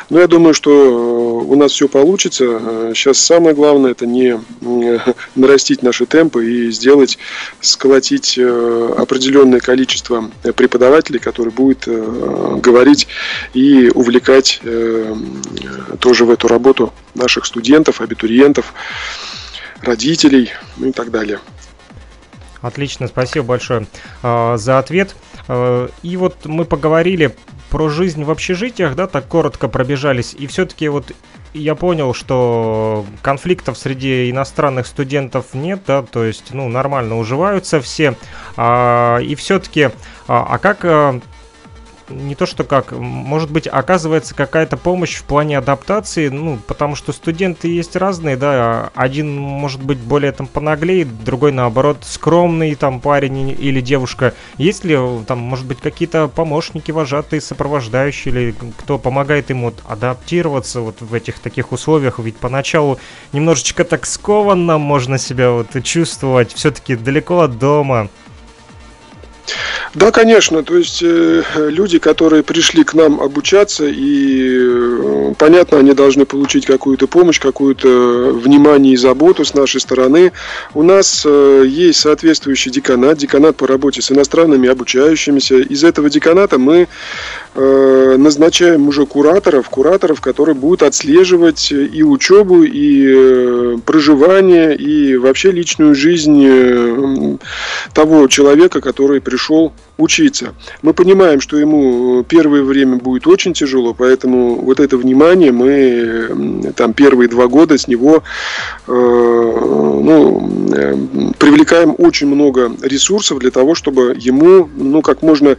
[0.10, 2.94] Но я думаю, что у нас все получится.
[3.06, 4.40] Сейчас самое главное это не
[5.36, 7.20] нарастить наши темпы и сделать,
[7.62, 13.08] сколотить э, определенное количество преподавателей, которые будет э, говорить
[13.54, 15.16] и увлекать э,
[16.00, 18.74] тоже в эту работу наших студентов, абитуриентов,
[19.82, 21.40] родителей ну и так далее.
[22.62, 23.86] Отлично, спасибо большое
[24.24, 25.16] за ответ.
[26.02, 27.36] И вот мы поговорили
[27.70, 30.34] про жизнь в общежитиях, да, так коротко пробежались.
[30.34, 31.12] И все-таки вот
[31.56, 38.16] я понял, что конфликтов среди иностранных студентов нет, да, то есть, ну, нормально уживаются все.
[38.58, 39.90] А, и все-таки,
[40.28, 41.20] а, а как а,
[42.10, 47.12] не то что как, может быть, оказывается какая-то помощь в плане адаптации, ну, потому что
[47.12, 53.50] студенты есть разные, да, один может быть более там понаглее, другой наоборот скромный там парень
[53.50, 54.34] или девушка.
[54.58, 60.82] Есть ли там, может быть, какие-то помощники, вожатые, сопровождающие, или кто помогает им вот адаптироваться
[60.82, 63.00] вот в этих таких условиях, ведь поначалу
[63.34, 68.10] немножечко так скованно можно себя вот чувствовать, все-таки далеко от дома.
[69.96, 70.62] Да, конечно.
[70.62, 76.66] То есть э, люди, которые пришли к нам обучаться, и э, понятно, они должны получить
[76.66, 80.34] какую-то помощь, какое-то внимание и заботу с нашей стороны.
[80.74, 85.60] У нас э, есть соответствующий деканат, деканат по работе с иностранными обучающимися.
[85.60, 86.90] Из этого деканата мы
[87.54, 95.52] э, назначаем уже кураторов, кураторов, которые будут отслеживать и учебу, и э, проживание, и вообще
[95.52, 97.38] личную жизнь э,
[97.94, 100.54] того человека, который пришел учиться.
[100.82, 106.94] Мы понимаем, что ему первое время будет очень тяжело, поэтому вот это внимание мы там
[106.94, 108.24] первые два года с него
[108.88, 110.96] э, ну, э,
[111.38, 115.58] привлекаем очень много ресурсов для того, чтобы ему ну, как можно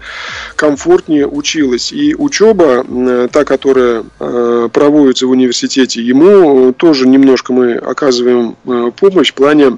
[0.55, 1.93] комфортнее училось.
[1.93, 8.91] И учеба, э, та, которая э, проводится в университете, ему тоже немножко мы оказываем э,
[8.97, 9.77] помощь в плане э,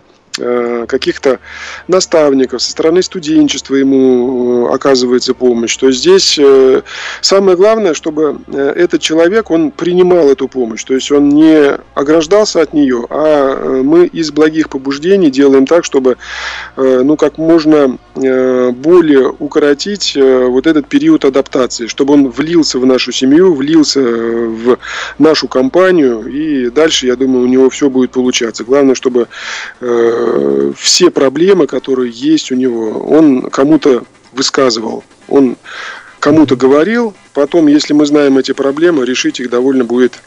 [0.88, 1.40] каких-то
[1.88, 5.76] наставников, со стороны студенчества ему э, оказывается помощь.
[5.76, 6.82] То здесь э,
[7.20, 10.84] самое главное, чтобы э, этот человек, он принимал эту помощь.
[10.84, 15.84] То есть он не ограждался от нее, а э, мы из благих побуждений делаем так,
[15.84, 16.16] чтобы
[16.76, 22.78] э, ну, как можно э, более укоротить э, вот этот период адаптации, чтобы он влился
[22.78, 24.78] в нашу семью, влился э, в
[25.18, 28.64] нашу компанию, и дальше, я думаю, у него все будет получаться.
[28.64, 29.28] Главное, чтобы
[29.80, 30.27] э,
[30.76, 35.56] все проблемы, которые есть у него, он кому-то высказывал, он
[36.20, 40.18] кому-то говорил, потом, если мы знаем эти проблемы, решить их довольно будет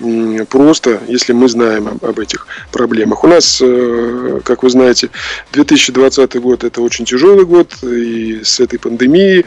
[0.50, 3.26] просто, если мы знаем об, этих проблемах.
[3.26, 5.09] У нас, э, как вы знаете,
[5.51, 9.43] 2020 год это очень тяжелый год и с этой пандемией.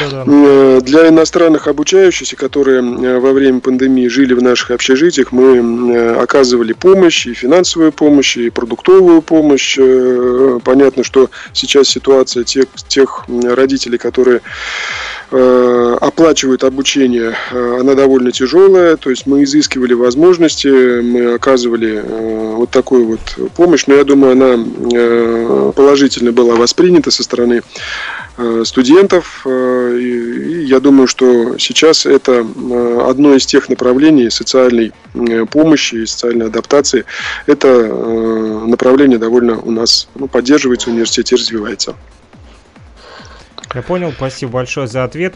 [0.00, 0.24] Да-да-да.
[0.26, 6.72] Э, Для иностранных обучающихся, которые э, во время пандемии жили в наших общежитиях, мы оказывали
[6.72, 9.78] помощь, и финансовую помощь, и продуктовую помощь.
[10.64, 14.40] Понятно, что сейчас ситуация тех, тех родителей, которые
[15.30, 22.70] оплачивают обучение, э, она довольно тяжелая, то есть мы изыскивали возможности, мы оказывали э, вот
[22.70, 27.62] такую вот помощь, но я думаю, она э, положительно была воспринята со стороны
[28.64, 32.46] студентов, и, я думаю, что сейчас это
[33.06, 34.92] одно из тех направлений социальной
[35.50, 37.04] помощи и социальной адаптации.
[37.46, 37.68] Это
[38.66, 41.94] направление довольно у нас ну, поддерживается и развивается.
[43.74, 45.34] Я понял, спасибо большое за ответ.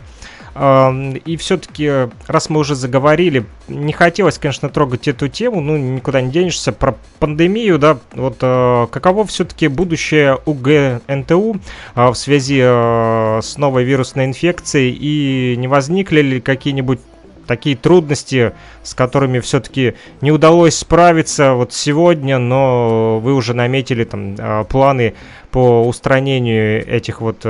[0.58, 6.22] Ам, И все-таки, раз мы уже заговорили, не хотелось, конечно, трогать эту тему, ну, никуда
[6.22, 11.60] не денешься, про пандемию, да, вот э, каково все-таки будущее УГНТУ
[11.94, 17.00] а, в связи э, с новой вирусной инфекцией, и не возникли ли какие-нибудь
[17.46, 24.36] такие трудности, с которыми все-таки не удалось справиться вот сегодня, но вы уже наметили там
[24.38, 25.12] э, планы
[25.50, 27.44] по устранению этих вот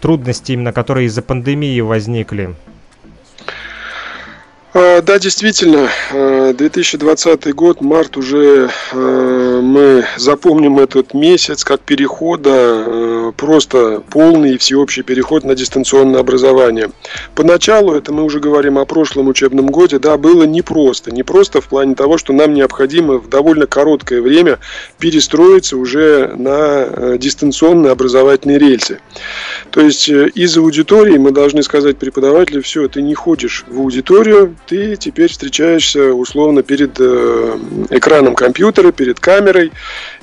[0.00, 2.54] трудностей, именно которые из-за пандемии возникли.
[4.78, 13.32] А, Да, действительно, э, 2020 год, март уже э, мы запомним этот месяц как перехода,
[13.36, 16.90] просто полный и всеобщий переход на дистанционное образование.
[17.34, 21.10] Поначалу, это мы уже говорим о прошлом учебном годе, да, было непросто.
[21.10, 24.58] Непросто в плане того, что нам необходимо в довольно короткое время
[24.98, 29.00] перестроиться уже на э, дистанционные образовательные рельсы.
[29.70, 34.56] То есть э, из аудитории мы должны сказать преподавателю, все, ты не ходишь в аудиторию,
[34.66, 37.58] ты теперь встречаешься условно перед э,
[37.90, 39.72] экраном компьютера, перед камерой,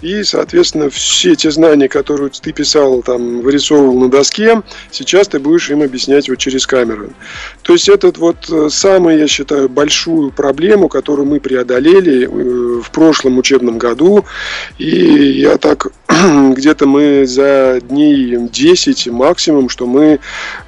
[0.02, 5.70] и, соответственно, все те знания, которые ты писал, там, вырисовывал на доске, сейчас ты будешь
[5.70, 7.10] им объяснять вот через камеру.
[7.64, 12.92] То есть это вот э, самую, я считаю, большую проблему, которую мы преодолели э, в
[12.92, 14.26] прошлом учебном году,
[14.78, 20.20] и я так где-то мы за дней 10 максимум, что мы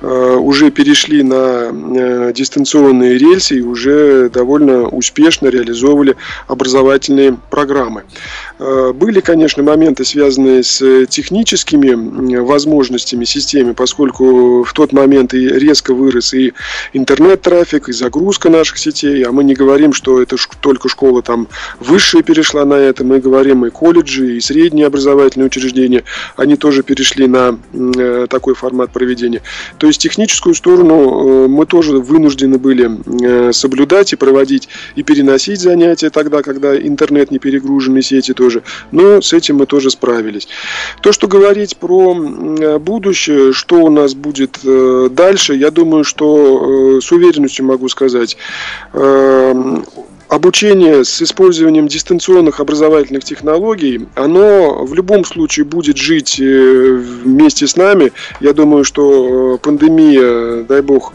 [0.02, 6.16] э, уже перешли на дистанционные рельсы и уже довольно успешно реализовывали
[6.48, 8.04] образовательные программы.
[8.58, 15.47] Э, Были, конечно, моменты, связанные с техническими м, возможностями системы, поскольку в тот момент и
[15.47, 16.53] резко вырос и
[16.93, 21.47] интернет-трафик, и загрузка наших сетей, а мы не говорим, что это только школа там
[21.80, 26.03] высшая перешла на это, мы говорим и колледжи, и средние образовательные учреждения,
[26.38, 29.41] они тоже перешли на э, такой формат проведения.
[29.78, 32.89] То есть техническую сторону э, мы тоже вынуждены были
[33.49, 38.45] э, соблюдать и проводить, и переносить занятия тогда, когда интернет не перегружен, и сети тоже.
[38.91, 40.48] Но с этим мы тоже справились.
[41.02, 46.98] То, что говорить про э, будущее, что у нас будет э, дальше, я думаю, что
[46.98, 48.38] э, с уверенностью могу сказать,
[48.93, 49.84] э,
[50.28, 58.12] Обучение с использованием дистанционных образовательных технологий, оно в любом случае будет жить вместе с нами.
[58.39, 61.14] Я думаю, что пандемия, дай бог,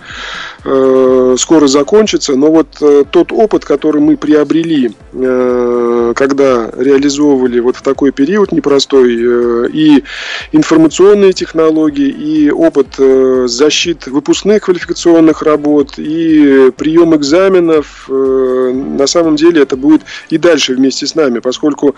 [0.63, 7.83] скоро закончится, но вот э, тот опыт, который мы приобрели, э, когда реализовывали вот в
[7.83, 10.05] такой период непростой, э, и
[10.53, 19.37] информационные технологии, и опыт э, защит выпускных квалификационных работ, и прием экзаменов, э, на самом
[19.37, 21.95] деле это будет и дальше вместе с нами, поскольку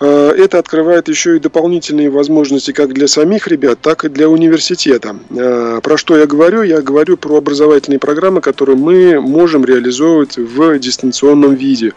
[0.00, 5.16] э, это открывает еще и дополнительные возможности как для самих ребят, так и для университета.
[5.30, 6.62] Э, Про что я говорю?
[6.62, 7.40] Я говорю про
[7.78, 11.92] образовательные программы, которые мы можем реализовывать в дистанционном виде.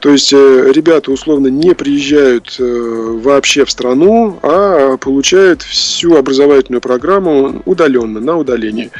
[0.00, 6.80] То есть э, ребята условно не приезжают э, вообще в страну, а получают всю образовательную
[6.80, 8.90] программу удаленно, на удалении.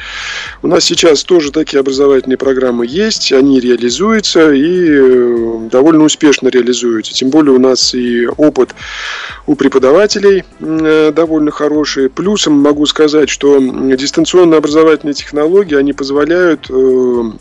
[0.61, 7.13] У нас сейчас тоже такие образовательные программы есть, они реализуются и э, довольно успешно реализуются.
[7.13, 8.75] Тем более у нас и опыт
[9.47, 12.09] у преподавателей довольно хороший.
[12.09, 16.10] Плюсом могу сказать, что дистанционные образовательные технологии, они позволяют
[16.69, 17.31] э,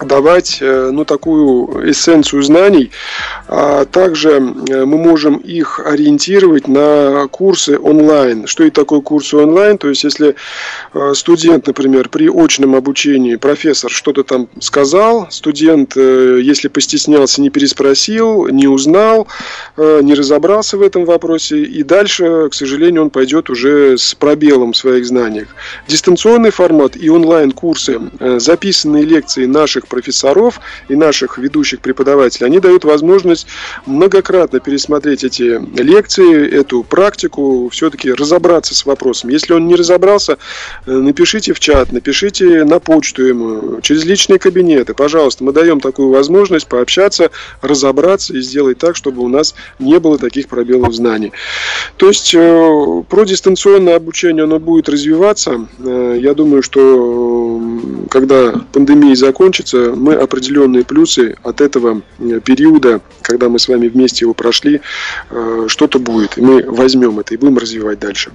[0.00, 2.90] давать э, ну, такую эссенцию знаний,
[3.46, 8.46] а также э, мы можем их ориентировать на курсы онлайн.
[8.46, 9.78] Что это такое курсы онлайн?
[9.78, 10.34] То есть, если
[10.94, 18.48] э, студент, например, при очном обучении профессор что-то там сказал, студент, если постеснялся, не переспросил,
[18.48, 19.28] не узнал,
[19.76, 24.76] не разобрался в этом вопросе, и дальше, к сожалению, он пойдет уже с пробелом в
[24.76, 25.48] своих знаниях.
[25.88, 28.00] Дистанционный формат и онлайн-курсы,
[28.38, 33.46] записанные лекции наших наших профессоров и наших ведущих преподавателей, они дают возможность
[33.86, 39.30] многократно пересмотреть эти лекции, эту практику, все-таки разобраться с вопросом.
[39.30, 40.38] Если он не разобрался,
[40.86, 44.94] э, напишите в чат, напишите на почту ему, через личные кабинеты.
[44.94, 47.30] Пожалуйста, мы даем такую возможность пообщаться,
[47.62, 51.32] разобраться и сделать так, чтобы у нас не было таких пробелов знаний.
[51.96, 55.66] То есть э, про дистанционное обучение оно будет развиваться.
[55.78, 57.60] Э, Я думаю, что
[58.10, 62.02] когда пандемия закончится, мы определенные плюсы от этого
[62.44, 64.80] периода, когда мы с вами вместе его прошли,
[65.30, 66.36] э, что-то будет.
[66.36, 68.32] Мы возьмем это и будем развивать дальше.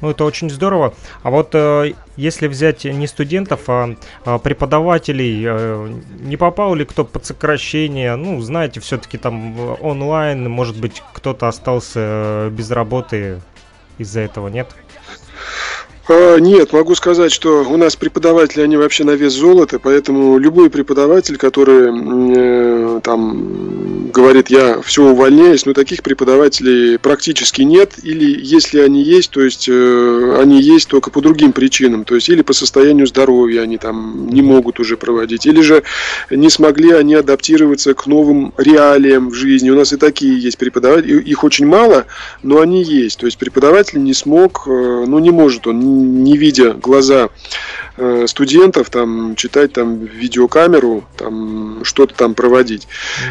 [0.00, 0.94] Ну, это очень здорово.
[1.22, 5.88] А вот э, если взять не студентов, а, а преподавателей, э,
[6.20, 8.14] не попал ли кто под сокращение?
[8.16, 13.40] Ну, знаете, все-таки там онлайн, может быть, кто-то остался без работы
[13.96, 14.68] из-за этого, нет?
[16.06, 20.68] А, Нет, могу сказать, что у нас преподаватели, они вообще на вес золота, поэтому любой
[20.68, 21.92] преподаватель, который
[22.36, 29.30] э, там говорит, я все увольняюсь, но таких преподавателей практически нет, или если они есть,
[29.30, 33.62] то есть э, они есть только по другим причинам, то есть или по состоянию здоровья
[33.62, 35.84] они там не могут уже проводить, или же
[36.30, 39.70] не смогли они адаптироваться к новым реалиям в жизни.
[39.70, 42.04] У нас и такие есть преподаватели, их очень мало,
[42.42, 43.18] но они есть.
[43.18, 47.30] То есть преподаватель не смог, э, ну не может он, не видя глаза
[47.96, 52.88] э, студентов, там, читать там видеокамеру, там, что-то там проводить.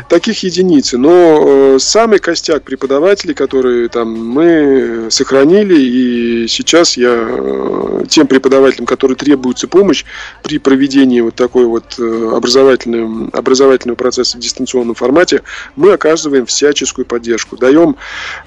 [0.10, 0.98] Таких единицы.
[0.98, 8.86] Но э, самый костяк преподавателей, которые там мы сохранили, и сейчас я э, тем преподавателям,
[8.86, 10.06] которые требуется помощь
[10.44, 15.44] при проведении вот такой вот э, образовательного, образовательного процесса в дистанционном формате,
[15.76, 17.58] мы оказываем всяческую поддержку.
[17.58, 17.96] Даем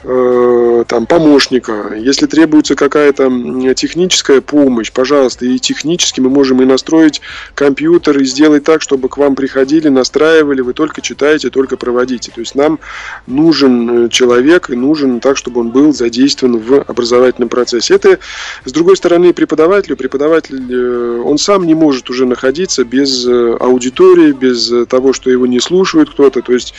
[0.03, 1.95] э, там помощника.
[1.97, 3.31] Если требуется какая-то
[3.75, 5.59] техническая помощь, пожалуйста, и
[6.07, 7.21] технически мы можем и настроить
[7.55, 12.31] компьютер, и сделать так, чтобы к вам приходили, настраивали, вы только читаете, только проводите.
[12.33, 12.79] То есть нам
[13.27, 17.95] нужен э, человек, и нужен так, чтобы он был задействован в образовательном процессе.
[17.95, 18.19] Это,
[18.65, 19.97] с другой стороны, преподавателю.
[19.97, 25.47] Преподаватель, э, он сам не может уже находиться без э, аудитории, без того, что его
[25.47, 26.43] не слушают кто-то.
[26.43, 26.75] То есть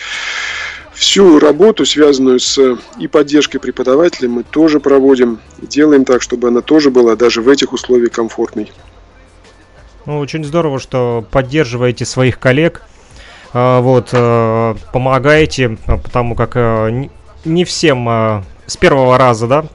[0.98, 2.60] Всю работу, связанную с
[2.98, 5.40] и поддержкой преподавателя, мы тоже проводим.
[5.62, 8.72] Делаем так, чтобы она тоже была даже в этих условиях комфортной.
[10.08, 12.82] Ну, очень здорово, что поддерживаете своих коллег,
[13.54, 17.12] а, вот, э, помогаете, а, потому как не-
[17.66, 18.08] всем
[18.68, 19.66] с первого раза, да,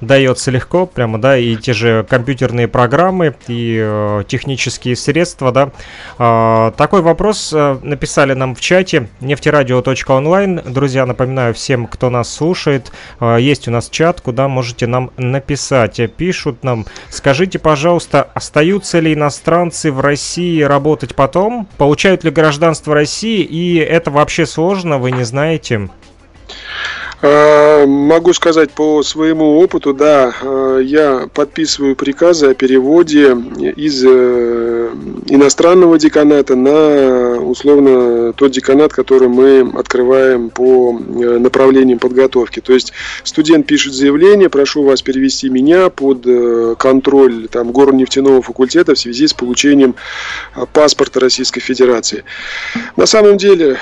[0.00, 5.70] дается легко, прямо, да, и те же компьютерные программы, и э, технические средства, да.
[6.18, 10.62] А, такой вопрос э, написали нам в чате нефтерадио.онлайн.
[10.66, 16.00] Друзья, напоминаю всем, кто нас слушает, э, есть у нас чат, куда можете нам написать.
[16.00, 21.68] Э, Пишут нам, скажите, пожалуйста, остаются ли иностранцы в России работать потом?
[21.78, 23.42] Получают ли гражданство России?
[23.42, 25.88] И это вообще сложно, вы не знаете?
[27.22, 33.36] А, Могу сказать по своему опыту, да, а, я подписываю приказы о переводе
[33.76, 34.90] из э,
[35.28, 42.60] иностранного деканата на условно тот деканат, который мы открываем по э, направлениям подготовки.
[42.60, 42.92] То есть
[43.24, 49.26] студент пишет заявление, прошу вас перевести меня под э, контроль там, горно-нефтяного факультета в связи
[49.26, 49.94] с получением
[50.54, 52.24] а, паспорта Российской Федерации.
[52.96, 53.78] На самом деле,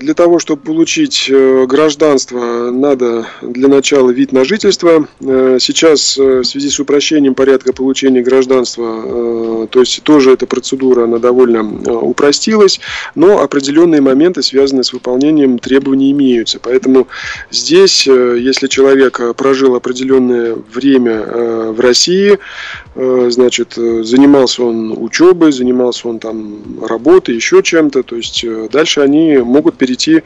[0.00, 5.06] для того, чтобы получить гражданство, надо для начала вид на жительство.
[5.20, 10.46] Э, Сейчас э, в связи с упрощением порядка получения гражданства, э, то есть тоже эта
[10.46, 12.80] процедура, она довольно э, упростилась,
[13.14, 16.58] но определенные моменты, связанные с выполнением требований, имеются.
[16.60, 17.06] Поэтому
[17.50, 22.38] здесь, э, если человек э, прожил определенное время э, в России,
[22.94, 28.68] э, значит, э, занимался он учебой, занимался он там работой, еще чем-то, то есть э,
[28.72, 30.22] дальше они могут перейти э,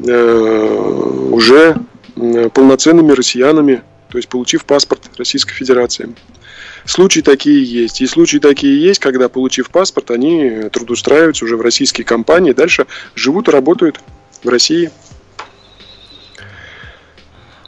[0.00, 1.76] уже
[2.16, 6.14] э, полноценными россиянами, то есть получив паспорт Российской Федерации.
[6.84, 8.00] Случаи такие есть.
[8.00, 13.48] И случаи такие есть, когда, получив паспорт, они трудоустраиваются уже в российские компании, дальше живут
[13.48, 14.00] и работают
[14.42, 14.90] в России.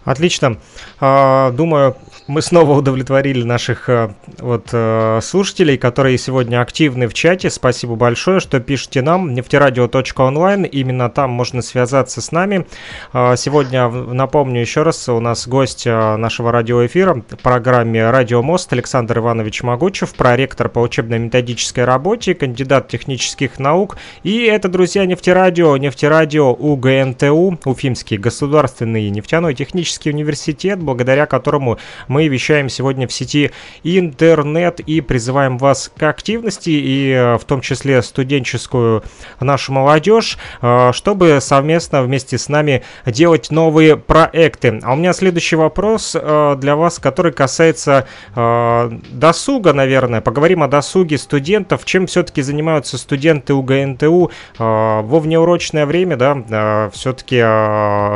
[0.04, 0.58] Отлично.
[1.00, 1.96] А, Думаю,
[2.28, 7.50] мы снова удовлетворили наших э, вот э, слушателей, которые сегодня активны в чате.
[7.50, 9.32] Спасибо большое, что пишете нам.
[9.34, 10.64] Нефтерадио.онлайн.
[10.64, 12.66] Именно там можно связаться с нами.
[13.12, 18.72] А, Сегодня, напомню еще раз, у нас гость э, нашего радиоэфира в программе «Радио Мост»
[18.72, 23.98] Александр Иванович Могучев, проректор по учебно-методической работе, кандидат технических наук.
[24.24, 32.28] И это, друзья, Нефтерадио, Нефтерадио УГНТУ, Уфимский государственный нефтяной технический университет, благодаря которому мы Мы
[32.28, 33.50] вещаем сегодня в сети
[33.84, 39.04] интернет и призываем вас к активности, и э, в том числе студенческую
[39.38, 44.80] нашу молодежь, э, чтобы совместно вместе с нами делать новые проекты.
[44.82, 50.22] А у меня следующий вопрос э, для вас, который касается досуга, наверное.
[50.22, 51.84] Поговорим о досуге студентов.
[51.84, 57.40] Чем все-таки занимаются студенты УГНТУ во внеурочное время, да, все-таки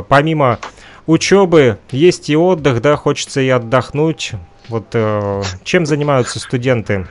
[0.09, 0.59] помимо
[1.07, 4.33] учебы есть и отдых, да, хочется и отдохнуть.
[4.69, 7.07] Вот э, чем занимаются студенты?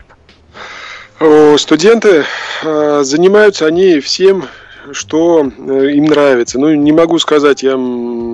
[1.57, 2.23] Студенты
[2.63, 4.45] э, занимаются они всем,
[4.93, 6.59] что э, им нравится.
[6.59, 7.75] Ну, не могу сказать я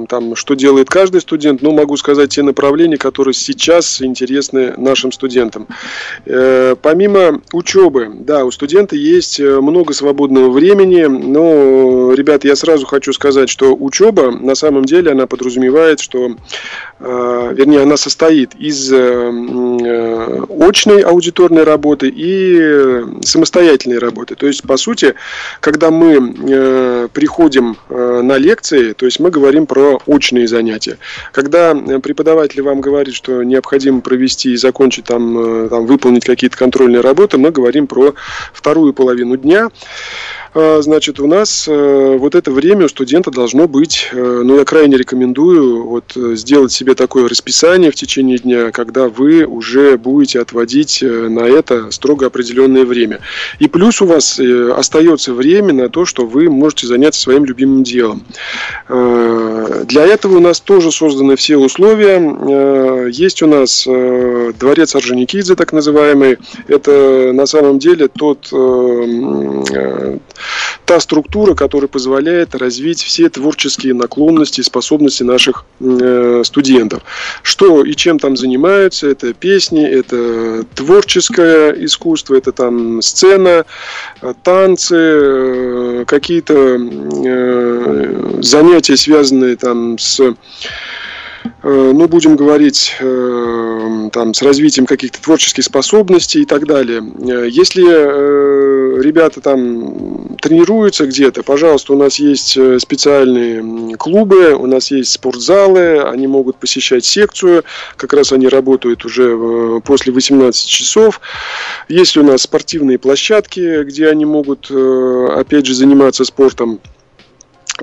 [0.08, 5.68] там, что делает каждый студент, но могу сказать те направления, которые сейчас интересны нашим студентам.
[6.26, 12.86] Э, Помимо учебы, да, у студента есть э, много свободного времени, но, ребята, я сразу
[12.86, 16.36] хочу сказать, что учеба на самом деле она подразумевает, что
[17.00, 18.92] э, вернее, она состоит из
[20.60, 24.36] очной аудиторной работы и самостоятельной работы.
[24.36, 25.16] То есть, по сути,
[25.60, 30.98] когда мы приходим на лекции, то есть мы говорим про очные занятия.
[31.32, 36.58] Когда э, преподаватель вам говорит, что необходимо провести и закончить там, э, там выполнить какие-то
[36.58, 38.16] контрольные работы, мы говорим про
[38.54, 39.70] вторую половину дня.
[40.56, 44.64] А, Значит, у нас э, вот это время у студента должно быть, э, ну, я
[44.64, 50.40] крайне рекомендую вот э, сделать себе такое расписание в течение дня, когда вы уже будете
[50.40, 53.20] отводить на это строго определенное время.
[53.60, 58.24] И плюс у вас остается время на то, что вы можете заняться своим любимым делом.
[58.88, 63.10] Для этого у нас тоже созданы все условия.
[63.10, 66.38] Есть у нас дворец Орджоникидзе, так называемый.
[66.68, 68.52] Это на самом деле тот
[70.86, 77.04] та структура, которая позволяет развить все творческие наклонности и способности наших э, студентов.
[77.42, 83.66] Что и чем там занимаются, это песни, это творческое искусство, это там сцена,
[84.22, 90.36] э, танцы, э, какие-то э, занятия, связанные там с
[91.64, 97.02] э, ну, будем говорить, э, там, с развитием каких-то творческих способностей и так далее.
[97.02, 97.84] Э, Если
[99.02, 106.28] ребята там тренируются где-то, пожалуйста, у нас есть специальные клубы, у нас есть спортзалы, они
[106.28, 107.64] могут посещать секцию,
[107.98, 111.20] как раз они работают уже после 18 часов.
[111.90, 116.80] Есть у нас спортивные площадки, где они могут, опять же, заниматься спортом.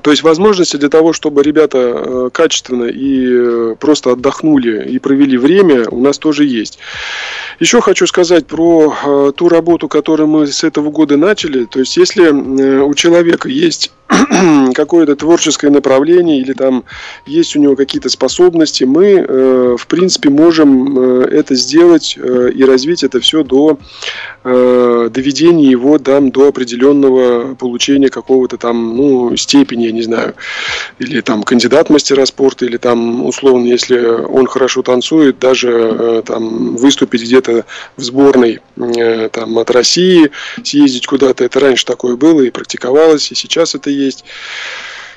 [0.03, 5.37] То есть возможности для того, чтобы ребята э, качественно и э, просто отдохнули и провели
[5.37, 6.77] время, у нас тоже есть.
[7.61, 11.63] Еще хочу сказать про э, ту работу, которую мы с этого года начали.
[11.63, 13.93] То есть если у человека есть
[14.73, 16.83] какое-то творческое направление или там
[17.25, 23.43] есть у него какие-то способности, мы, в принципе, можем это сделать и развить это все
[23.43, 23.79] до
[24.43, 30.35] доведения его там, до определенного получения какого-то там, ну, степени, не знаю,
[30.99, 36.75] или там кандидат мастера спорта, или там, условно, если он хорошо танцует, даже э, там
[36.75, 37.65] выступить где-то
[37.97, 40.31] в сборной э, там от России,
[40.63, 44.25] съездить куда-то, это раньше такое было и практиковалось, и сейчас это есть.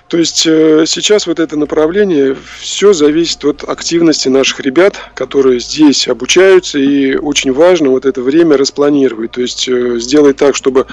[0.08, 6.06] То есть э, сейчас вот это направление, все зависит от активности наших ребят, которые здесь
[6.06, 10.86] обучаются, и очень важно вот это время распланировать, то есть э, сделать так, чтобы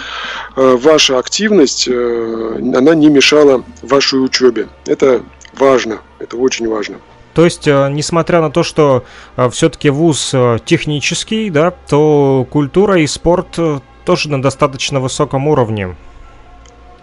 [0.55, 4.67] э, ваша активность, она не мешала вашей учебе.
[4.87, 5.21] Это
[5.53, 6.95] важно, это очень важно.
[7.35, 9.05] То есть, несмотря на то, что
[9.51, 10.33] все-таки вуз
[10.65, 13.57] технический, да, то культура и спорт
[14.05, 15.95] тоже на достаточно высоком уровне.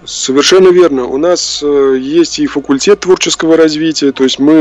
[0.07, 1.05] Совершенно верно.
[1.05, 4.55] У нас э, есть и факультет творческого развития, то есть мы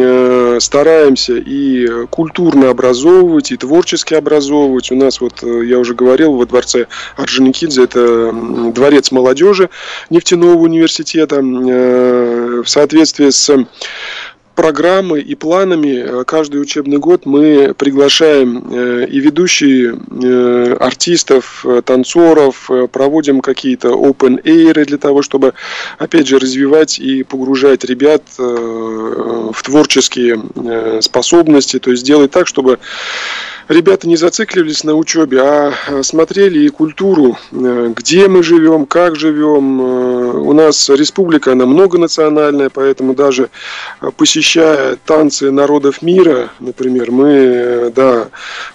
[0.00, 4.90] э, стараемся и культурно образовывать, и творчески образовывать.
[4.90, 6.86] У нас, вот э, я уже говорил, во дворце
[7.16, 8.32] Орджоникидзе это
[8.74, 9.68] дворец молодежи
[10.08, 11.42] нефтяного университета.
[11.42, 13.54] В соответствии с
[14.56, 22.68] программой и планами э, каждый учебный год мы приглашаем э, и ведущие э, артистов, танцоров,
[22.90, 25.54] проводим какие-то open air для того, чтобы,
[25.98, 30.40] опять же, развивать и погружать ребят в творческие
[31.02, 32.78] способности, то есть сделать так, чтобы
[33.68, 39.16] ребята не зацикливались на учебе, а а, смотрели и культуру, э, где мы живем, как
[39.16, 39.80] живем.
[39.80, 43.50] Э, У нас республика, она многонациональная, поэтому даже
[44.00, 48.28] э, посещая танцы народов мира, например, мы, э, да,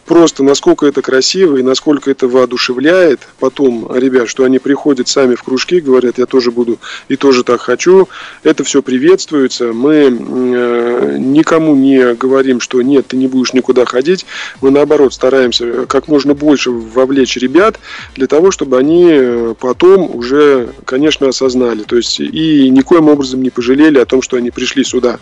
[0.06, 5.44] просто насколько это красиво и насколько это воодушевляет потом ребят, что они приходят сами в
[5.44, 8.10] кружки, говорят, я тоже буду и тоже так хочу.
[8.44, 9.72] Это все приветствуется.
[9.72, 14.26] Мы э, никому не говорим, что нет, ты не будешь никуда ходить.
[14.60, 17.80] Мы наоборот стараемся как можно больше вовлечь ребят
[18.16, 21.84] для того, чтобы они э, потом уже, конечно, осознали.
[21.84, 25.20] То есть и никоим образом не пожалели о том, что они пришли сюда.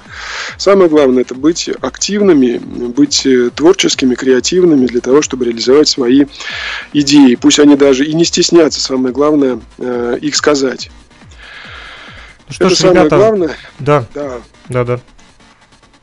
[0.58, 6.26] Самое главное это быть активными, быть э, творческими, креативными для того, чтобы реализовать свои
[6.94, 7.36] идеи.
[7.36, 10.90] Пусть они даже и не стесняться, самое главное, э, их сказать.
[12.48, 13.58] Ну что это ж, самое ребята, главное.
[13.80, 14.42] да, Да.
[14.70, 15.00] да, да.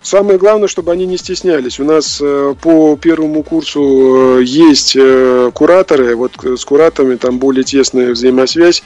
[0.07, 1.81] Самое главное, чтобы они не стеснялись.
[1.81, 6.15] У нас э, по первому курсу э, есть э, кураторы.
[6.15, 8.85] Вот с кураторами там более тесная взаимосвязь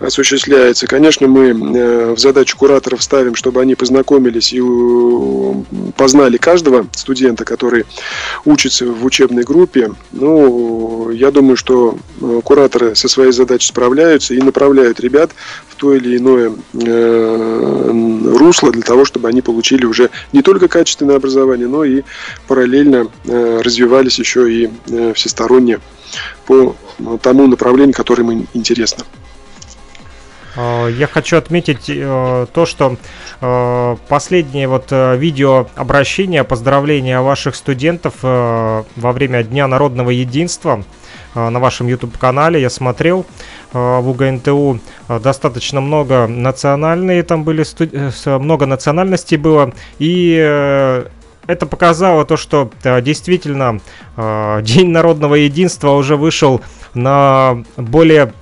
[0.00, 0.88] осуществляется.
[0.88, 4.60] Конечно, мы в задачу кураторов ставим, чтобы они познакомились и
[5.96, 7.84] познали каждого студента, который
[8.44, 9.92] учится в учебной группе.
[10.10, 11.96] Ну, я думаю, что
[12.42, 15.30] кураторы со своей задачей справляются и направляют ребят
[15.68, 16.52] в то или иное
[18.36, 22.02] русло для того, чтобы они получили уже не только качественное образование, но и
[22.48, 25.80] параллельно э, развивались еще и э, всесторонне
[26.46, 29.04] по ну, тому направлению, которое им интересно.
[30.56, 32.96] Э, Я хочу отметить э, то, что
[33.40, 40.84] э, последнее вот э, видео обращение, поздравления ваших студентов э, во время Дня народного единства
[41.34, 47.64] э, на вашем YouTube-канале я смотрел э, в УГНТУ э, достаточно много национальные там были
[47.78, 49.72] э, много национальностей было.
[49.98, 51.06] И э,
[51.46, 53.80] это показало то, что э, действительно
[54.16, 56.60] э, День народного единства уже вышел
[56.94, 58.32] на более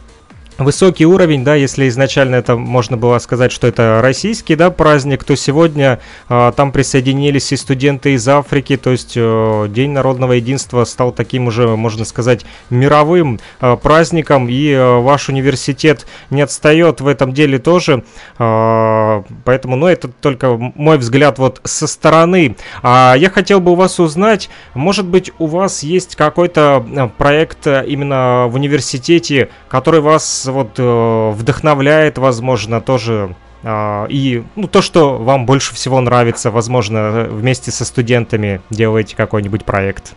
[0.59, 5.37] высокий уровень, да, если изначально это можно было сказать, что это российский, да, праздник, то
[5.37, 11.13] сегодня а, там присоединились и студенты из Африки, то есть э, День народного единства стал
[11.13, 17.33] таким уже, можно сказать, мировым э, праздником, и э, ваш университет не отстает в этом
[17.33, 18.05] деле тоже,
[18.39, 22.57] А, поэтому, ну, это только мой взгляд вот со стороны.
[22.83, 27.67] А я хотел бы у вас узнать, может быть, у вас есть какой-то э, проект
[27.67, 33.35] э, именно в университете, который вас вот э, вдохновляет, возможно, тоже
[33.67, 39.17] а, и ну, то, что вам больше всего нравится, возможно, э, вместе со студентами делаете
[39.17, 40.15] какой-нибудь проект.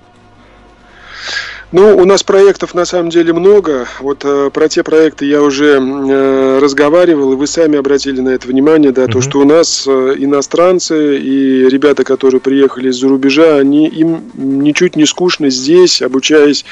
[1.73, 3.87] Ну, у нас проектов на самом деле много.
[3.99, 8.47] Вот э, про те проекты я уже э, разговаривал, и вы сами обратили на это
[8.47, 9.21] внимание, да, то, Мгм.
[9.21, 15.05] что у нас э, иностранцы и ребята, которые приехали из-за рубежа, они им ничуть не
[15.05, 16.63] скучно здесь, обучаясь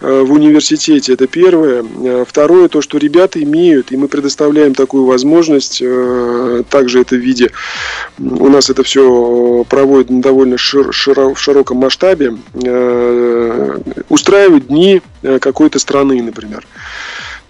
[0.00, 1.12] э, в университете.
[1.12, 1.84] Это первое.
[2.02, 7.18] Э, Второе, то, что ребята имеют, и мы предоставляем такую возможность, э, также это в
[7.20, 7.52] виде,
[8.18, 12.34] у нас это все проводят на довольно шир- широ- в широком масштабе,
[12.64, 13.78] э,
[14.08, 16.64] устраивать дни э, какой-то страны, например.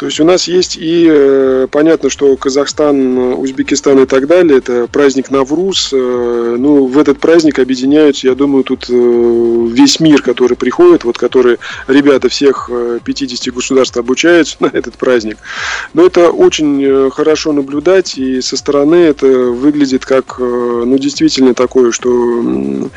[0.00, 4.86] То есть у нас есть и э, понятно, что Казахстан, Узбекистан и так далее, это
[4.86, 5.90] праздник Навруз.
[5.92, 11.58] э, ну, в этот праздник объединяются, я думаю, тут весь мир, который приходит, вот которые
[11.86, 15.36] ребята всех э, 50 государств обучаются на этот праздник.
[15.92, 22.88] Но это очень хорошо наблюдать, и со стороны это выглядит как, ну, действительно такое, что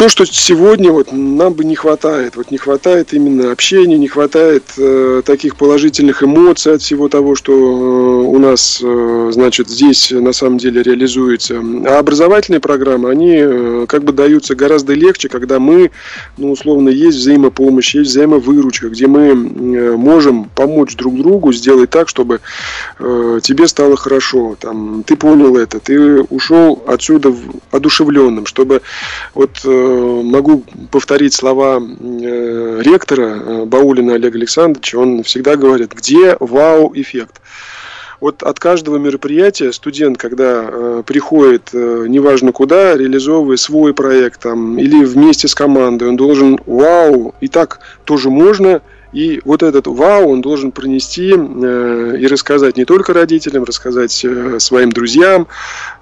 [0.00, 2.36] то, что сегодня вот нам бы не хватает.
[2.36, 7.52] Вот не хватает именно общения, не хватает э, таких положительных эмоций от всего того, что
[7.52, 11.62] э, у нас, э, значит, здесь на самом деле реализуется.
[11.86, 15.90] А образовательные программы, они э, как бы даются гораздо легче, когда мы,
[16.38, 22.08] ну, условно, есть взаимопомощь, есть взаимовыручка, где мы э, можем помочь друг другу сделать так,
[22.08, 22.40] чтобы
[22.98, 24.56] э, тебе стало хорошо.
[24.58, 27.34] Там, ты понял это, ты ушел отсюда
[27.70, 28.80] одушевленным, чтобы
[29.34, 34.98] вот э, могу повторить слова э, ректора э, Баулина Олега Александровича.
[34.98, 37.40] Он всегда говорит, где вау-эффект.
[38.20, 44.78] Вот от каждого мероприятия студент, когда э, приходит, э, неважно куда, реализовывая свой проект там,
[44.78, 48.82] или вместе с командой, он должен вау, и так тоже можно,
[49.12, 54.58] и вот этот вау он должен пронести э, и рассказать не только родителям, рассказать э,
[54.60, 55.48] своим друзьям,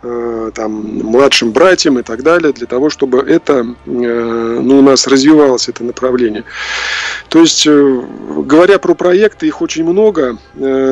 [0.03, 0.73] э, там,
[1.05, 6.45] младшим братьям и так далее, для того, чтобы это, ну, у нас развивалось это направление.
[7.29, 10.39] То есть, говоря про проекты, их очень много.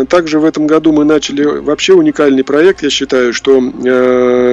[0.08, 2.82] Также в этом году мы начали вообще уникальный проект.
[2.82, 3.60] Я считаю, что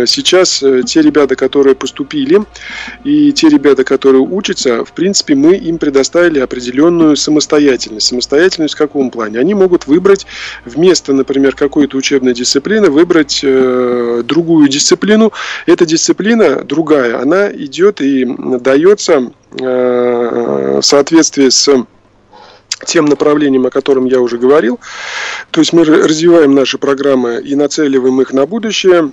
[0.05, 2.41] сейчас те ребята, которые поступили,
[3.03, 7.52] и те ребята, которые учатся, в принципе, мы им предоставили определенную самостоятельность.
[7.99, 9.39] Самостоятельность в каком плане?
[9.39, 10.25] Они могут выбрать
[10.65, 15.31] вместо, например, какой-то учебной дисциплины, выбрать э, другую дисциплину.
[15.65, 21.85] Эта дисциплина другая, она идет и дается э, в соответствии с
[22.85, 24.79] тем направлением, о котором я уже говорил.
[25.51, 29.11] То есть мы развиваем наши программы и нацеливаем их на будущее.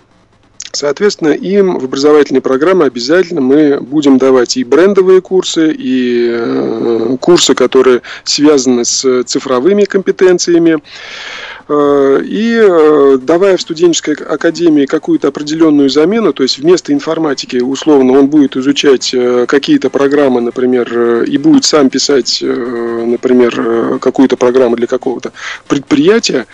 [0.72, 7.54] Соответственно, им в образовательной программе обязательно мы будем давать и брендовые курсы, и э, курсы,
[7.54, 10.78] которые связаны с цифровыми компетенциями.
[11.68, 18.18] Э, И э, давая в студенческой академии какую-то определенную замену, то есть вместо информатики, условно,
[18.18, 24.86] он будет изучать э, какие-то программы, например, и будет сам писать, например, какую-то программу для
[24.86, 25.32] какого-то
[25.66, 26.46] предприятия,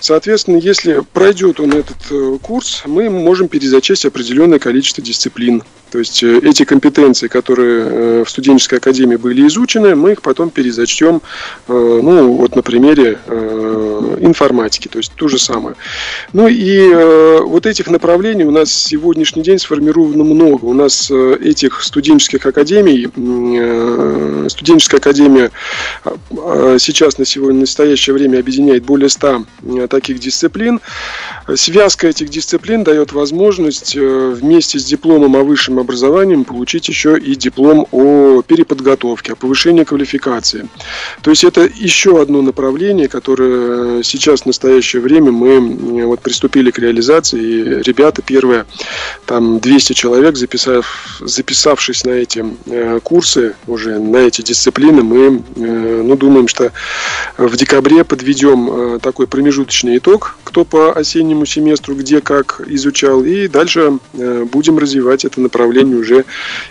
[0.00, 5.62] Соответственно, если пройдет он этот э, курс, мы можем перезачесть определенное количество дисциплин.
[5.90, 10.50] То есть э, эти компетенции, которые э, в студенческой академии были изучены, мы их потом
[10.50, 11.22] перезачтем,
[11.68, 11.72] э,
[12.02, 13.18] ну, вот на примере
[14.20, 15.76] информатики, то есть то же самое.
[16.32, 20.64] Ну и вот этих направлений у нас сегодняшний день сформировано много.
[20.64, 23.08] У нас этих студенческих академий,
[24.48, 25.50] студенческая академия
[26.04, 30.80] э, э, сейчас на сегодня, настоящее время объединяет более 100 э, таких дисциплин.
[31.54, 37.86] Связка этих дисциплин дает возможность вместе с дипломом о высшем образовании получить еще и диплом
[37.92, 40.68] о переподготовке, о повышении квалификации.
[41.22, 46.70] То есть это еще одно направление, которое сейчас в настоящее время мы м, вот приступили
[46.70, 47.40] к реализации.
[47.40, 48.66] И ребята первые,
[49.26, 56.02] там 200 человек, записав, записавшись на эти э, курсы, уже на эти дисциплины, мы э,
[56.04, 56.72] ну, думаем, что
[57.36, 63.48] в декабре подведем э, такой промежуточный итог, кто по осеннему семестру где как изучал, и
[63.48, 66.24] дальше э, будем развивать это направление уже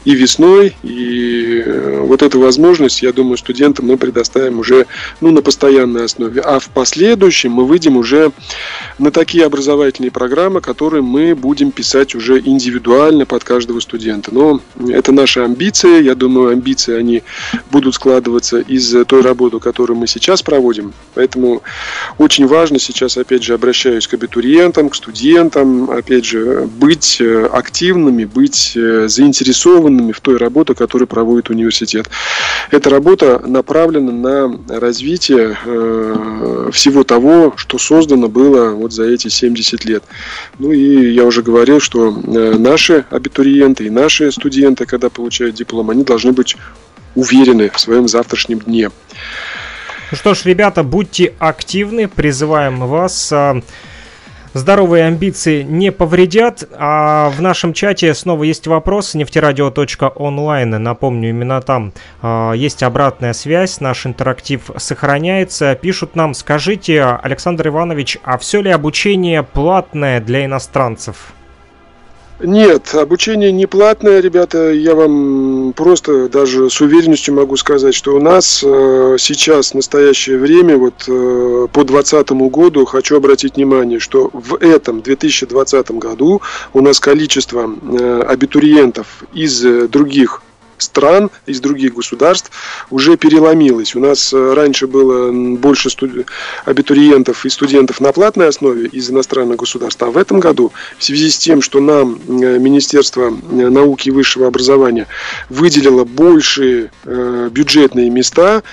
[0.05, 4.85] и весной, и э, вот эту возможность, я думаю, студентам мы предоставим уже
[5.21, 6.41] ну, на постоянной основе.
[6.41, 8.31] А в последующем мы выйдем уже
[8.97, 14.33] на такие образовательные программы, которые мы будем писать уже индивидуально под каждого студента.
[14.33, 16.03] Но это наши амбиции.
[16.03, 17.23] Я думаю, амбиции они
[17.71, 20.93] будут складываться из той работы, которую мы сейчас проводим.
[21.15, 21.61] Поэтому
[22.17, 28.25] очень важно сейчас, опять же, обращаюсь к абитуриентам, к студентам, опять же, быть э, активными,
[28.25, 32.09] быть э, заинтересованными в той работе, которую проводит университет.
[32.71, 39.85] Эта работа направлена на развитие э, всего того, что создано было вот за эти 70
[39.85, 40.03] лет.
[40.57, 45.89] Ну и я уже говорил, что э, наши абитуриенты и наши студенты, когда получают диплом,
[45.89, 46.55] они должны быть
[47.15, 48.91] уверены в своем завтрашнем дне.
[50.11, 53.31] Ну что ж, ребята, будьте активны, призываем вас.
[54.53, 56.67] Здоровые амбиции не повредят.
[56.75, 59.13] А в нашем чате снова есть вопрос.
[59.13, 60.69] Нефтерадио.онлайн.
[60.71, 63.79] Напомню, именно там а, есть обратная связь.
[63.79, 65.75] Наш интерактив сохраняется.
[65.75, 71.33] Пишут нам, скажите, Александр Иванович, а все ли обучение платное для иностранцев?
[72.41, 74.71] Нет, обучение не платное, ребята.
[74.71, 80.37] Я вам просто даже с уверенностью могу сказать, что у нас э, сейчас, в настоящее
[80.37, 86.79] время, вот э, по 2020 году, хочу обратить внимание, что в этом 2020 году у
[86.79, 90.41] нас количество э, абитуриентов из э, других
[90.81, 92.51] стран, из других государств
[92.89, 93.95] уже переломилось.
[93.95, 96.25] У нас э, раньше было больше студ-
[96.65, 101.29] абитуриентов и студентов на платной основе из иностранных государств, а в этом году в связи
[101.29, 105.07] с тем, что нам э, Министерство э, науки и высшего образования
[105.49, 108.63] выделило большие э, бюджетные места,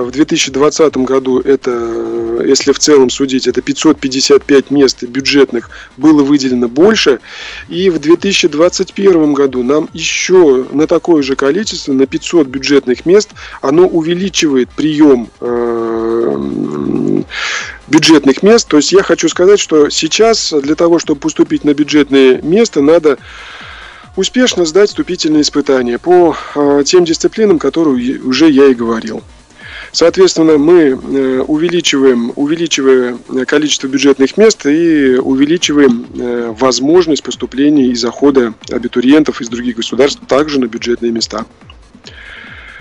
[0.00, 5.68] в 2020 году это, э, если в целом судить, это 555 мест бюджетных
[5.98, 7.20] было выделено больше,
[7.68, 13.30] и в 2021 году нам еще на такое же количество, на 500 бюджетных мест,
[13.60, 17.22] оно увеличивает прием э,
[17.88, 18.68] бюджетных мест.
[18.68, 23.18] То есть я хочу сказать, что сейчас для того, чтобы поступить на бюджетное место, надо
[24.16, 29.22] успешно сдать вступительные испытания по э, тем дисциплинам, которые уже я и говорил.
[29.92, 37.94] Соответственно, мы э, увеличиваем, увеличивая э, количество бюджетных мест и увеличиваем э, возможность поступления и
[37.94, 41.44] захода абитуриентов из других государств также на бюджетные места.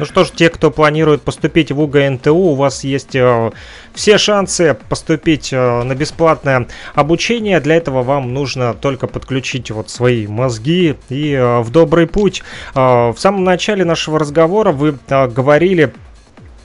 [0.01, 3.51] Ну что ж, те, кто планирует поступить в УГНТУ, у вас есть э,
[3.93, 7.59] все шансы поступить э, на бесплатное обучение.
[7.59, 12.41] Для этого вам нужно только подключить вот свои мозги и э, в добрый путь.
[12.73, 15.93] В самом начале нашего разговора вы говорили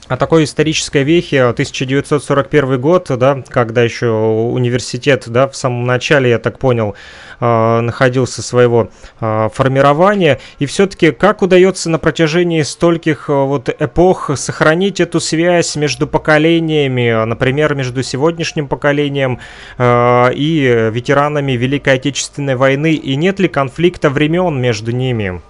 [0.07, 6.39] о такой исторической вехе 1941 год, да, когда еще университет, да, в самом начале, я
[6.39, 6.95] так понял,
[7.39, 8.89] э, находился своего
[9.19, 10.39] э, формирования.
[10.59, 17.25] И все-таки как удается на протяжении стольких э, вот эпох сохранить эту связь между поколениями,
[17.25, 19.39] например, между сегодняшним поколением
[19.77, 25.41] э, и ветеранами Великой Отечественной войны, и нет ли конфликта времен между ними?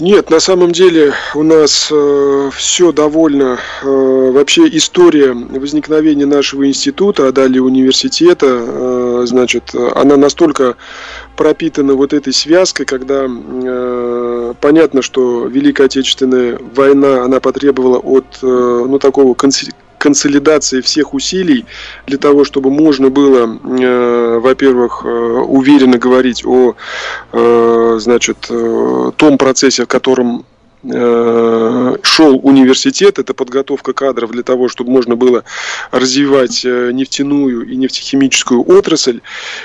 [0.00, 7.26] Нет, на самом деле у нас э, все довольно, э, вообще история возникновения нашего института,
[7.26, 10.76] а далее университета, э, значит, она настолько
[11.34, 18.46] пропитана вот этой связкой, когда э, понятно, что Великая Отечественная война, она потребовала от, э,
[18.46, 21.66] ну, такого конси- консолидации всех усилий
[22.06, 26.74] для того, чтобы можно было, э, во-первых, э, уверенно говорить о,
[27.32, 30.44] э, значит, э, том процессе, в котором
[30.82, 35.44] шел университет, это подготовка кадров для того, чтобы можно было
[35.90, 39.20] развивать э, нефтяную и нефтехимическую отрасль.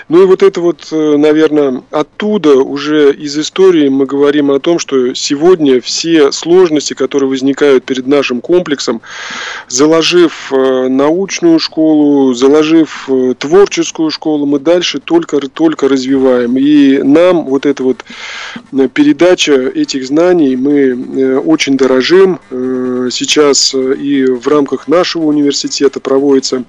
[0.10, 4.80] Ну и вот это вот, э, наверное, оттуда уже из истории мы говорим о том,
[4.80, 9.02] что сегодня все сложности, которые возникают перед нашим комплексом,
[9.68, 16.58] заложив э, научную школу, заложив э, творческую школу, мы дальше только, только развиваем.
[16.58, 18.04] И нам вот эта вот
[18.72, 20.96] э, передача этих знаний, мы э,
[21.46, 22.40] очень дорожим.
[22.50, 26.64] Э, Сейчас э, и в рамках нашего университета проводятся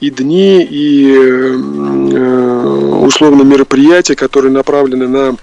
[0.00, 1.54] и дни, и э,
[3.04, 5.36] условно мероприятия, которые направлены на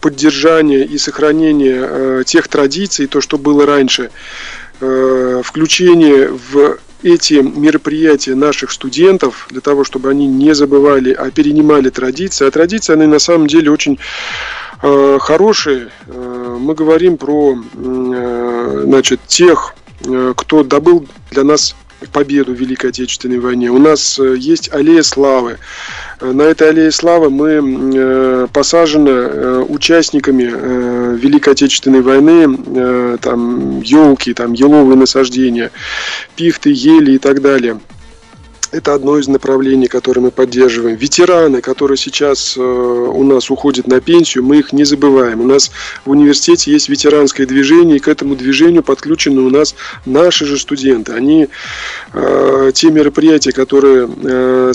[0.00, 4.10] поддержание и сохранение э, тех традиций, то, что было раньше
[4.80, 11.88] э, включение в эти мероприятия наших студентов для того, чтобы они не забывали, а перенимали
[11.88, 12.46] традиции.
[12.46, 14.69] А традиции, они на самом деле очень э,
[15.20, 15.88] хорошие.
[16.06, 19.74] Э, мы говорим про э, значит, тех,
[20.06, 21.74] э, кто добыл для нас
[22.12, 23.70] победу в Великой Отечественной войне.
[23.70, 25.58] У нас э, есть аллея славы.
[26.20, 27.60] Э, На этой аллее славы мы
[27.94, 35.70] э, посажены э, участниками э, Великой Отечественной войны, э, там елки, там еловые насаждения,
[36.36, 37.78] пихты, ели и так далее.
[38.72, 40.96] Это одно из направлений, которое мы поддерживаем.
[40.96, 45.40] Ветераны, которые сейчас э, у нас уходят на пенсию, мы их не забываем.
[45.40, 45.72] У нас
[46.04, 49.74] в университете есть ветеранское движение, и к этому движению подключены у нас
[50.06, 51.12] наши же студенты.
[51.12, 51.48] Они
[52.12, 54.72] э, те мероприятия, которые э,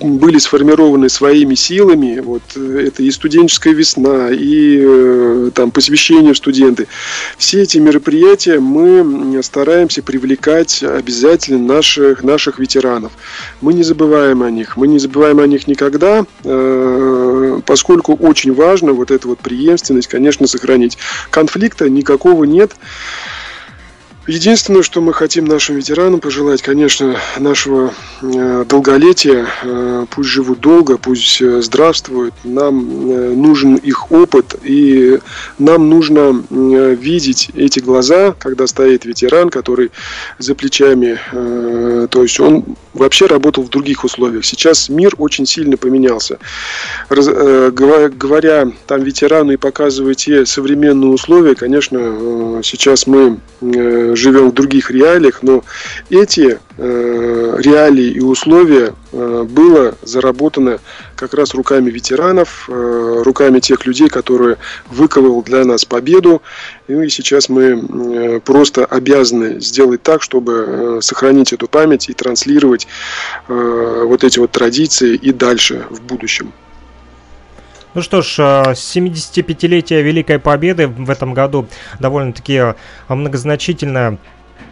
[0.00, 6.88] были сформированы своими силами, вот это и студенческая весна, и там посвящение студенты.
[7.36, 13.12] Все эти мероприятия мы стараемся привлекать обязательно наших, наших ветеранов.
[13.60, 14.76] Мы не забываем о них.
[14.76, 20.46] Мы не забываем о них никогда, э, поскольку очень важно вот эту вот преемственность, конечно,
[20.46, 20.98] сохранить.
[21.30, 22.72] Конфликта никакого нет.
[24.28, 29.46] Единственное, что мы хотим нашим ветеранам пожелать, конечно, нашего э, долголетия.
[29.62, 32.34] Э, пусть живут долго, пусть э, здравствуют.
[32.44, 35.18] Нам нужен их опыт, и
[35.58, 39.92] нам нужно видеть эти глаза, когда стоит ветеран, который
[40.38, 44.44] за плечами, то есть он вообще работал в других условиях.
[44.44, 46.38] Сейчас мир очень сильно поменялся.
[47.08, 53.38] Раз- говоря, там ветерану и показывая те современные условия, конечно, сейчас мы
[54.18, 55.64] живем в других реалиях, но
[56.10, 60.80] эти э, реалии и условия э, было заработано
[61.16, 64.58] как раз руками ветеранов, э, руками тех людей, которые
[64.88, 66.42] выковал для нас победу.
[66.86, 72.12] Ну и сейчас мы э, просто обязаны сделать так, чтобы э, сохранить эту память и
[72.12, 72.86] транслировать
[73.48, 76.52] э, вот эти вот традиции и дальше в будущем.
[77.98, 81.66] Ну что ж, э, 75-летие Великой Победы в этом году
[81.98, 82.74] довольно-таки э,
[83.08, 84.16] многозначительная э,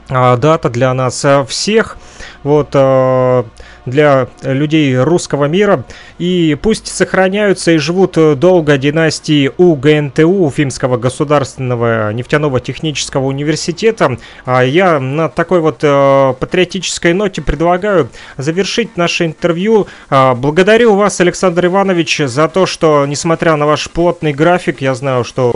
[0.08, 1.96] дата для нас э, всех.
[2.42, 3.44] Вот э,
[3.86, 5.84] для людей русского мира.
[6.18, 14.18] И пусть сохраняются и живут долго династии УГНТУ, Уфимского государственного нефтяного технического университета.
[14.44, 19.86] А я на такой вот патриотической ноте предлагаю завершить наше интервью.
[20.10, 25.22] А, Благодарю вас, Александр Иванович, за то, что, несмотря на ваш плотный график, я знаю,
[25.22, 25.52] что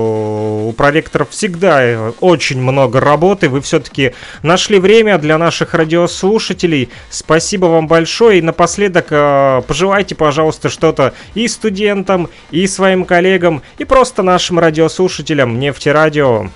[0.69, 3.49] у проректоров всегда э, очень много работы.
[3.49, 6.89] Вы все-таки нашли время для наших радиослушателей.
[7.11, 8.39] Спасибо вам большое.
[8.39, 15.59] И напоследок э, пожелайте, пожалуйста, что-то и студентам, и своим коллегам, и просто нашим радиослушателям
[15.59, 16.51] Нефтерадио.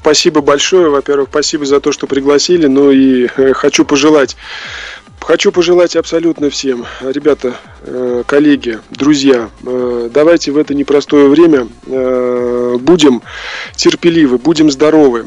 [0.00, 0.90] Спасибо большое.
[0.90, 2.66] Во-первых, спасибо за то, что пригласили.
[2.66, 4.36] Ну и э, хочу пожелать
[5.20, 12.76] Хочу пожелать абсолютно всем, ребята, э, коллеги, друзья, э, давайте в это непростое время э,
[12.80, 13.22] будем
[13.76, 15.26] терпеливы, будем здоровы,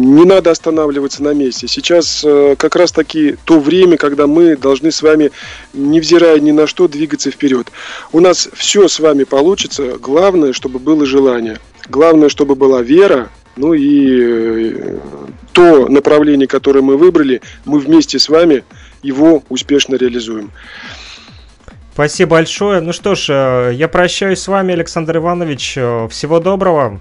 [0.00, 1.68] не надо останавливаться на месте.
[1.68, 5.30] Сейчас э, как раз таки то время, когда мы должны с вами,
[5.72, 7.70] невзирая ни на что, двигаться вперед.
[8.12, 9.98] У нас все с вами получится.
[9.98, 11.58] Главное, чтобы было желание.
[11.88, 13.30] Главное, чтобы была вера.
[13.56, 14.98] Ну и э,
[15.52, 18.64] то направление, которое мы выбрали, мы вместе с вами
[19.02, 20.50] его успешно реализуем.
[21.92, 22.80] Спасибо большое.
[22.80, 25.72] Ну что ж, э, я прощаюсь с вами, Александр Иванович.
[26.10, 27.00] Всего доброго.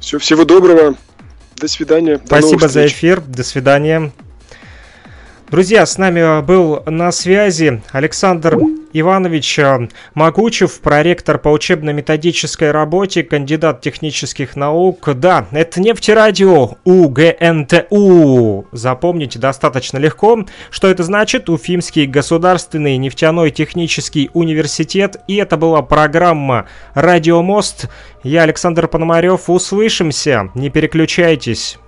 [0.00, 0.96] Все, всего доброго.
[1.60, 2.16] До свидания.
[2.16, 3.20] До Спасибо новых за эфир.
[3.20, 4.12] До свидания.
[5.50, 8.58] Друзья, с нами был на связи Александр
[8.92, 15.08] Иванович э, Могучев, проректор по учебно-методической работе, кандидат технических наук.
[15.14, 18.66] Да, это нефтерадио УГНТУ.
[18.72, 20.44] Запомните достаточно легко.
[20.70, 21.48] Что это значит?
[21.48, 25.16] Уфимский государственный нефтяной технический университет.
[25.28, 27.88] И это была программа «Радиомост».
[28.22, 29.48] Я Александр Пономарев.
[29.48, 30.50] Услышимся.
[30.54, 31.78] Не переключайтесь.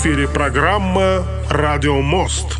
[0.00, 2.59] Эфире программа «Радио Мост».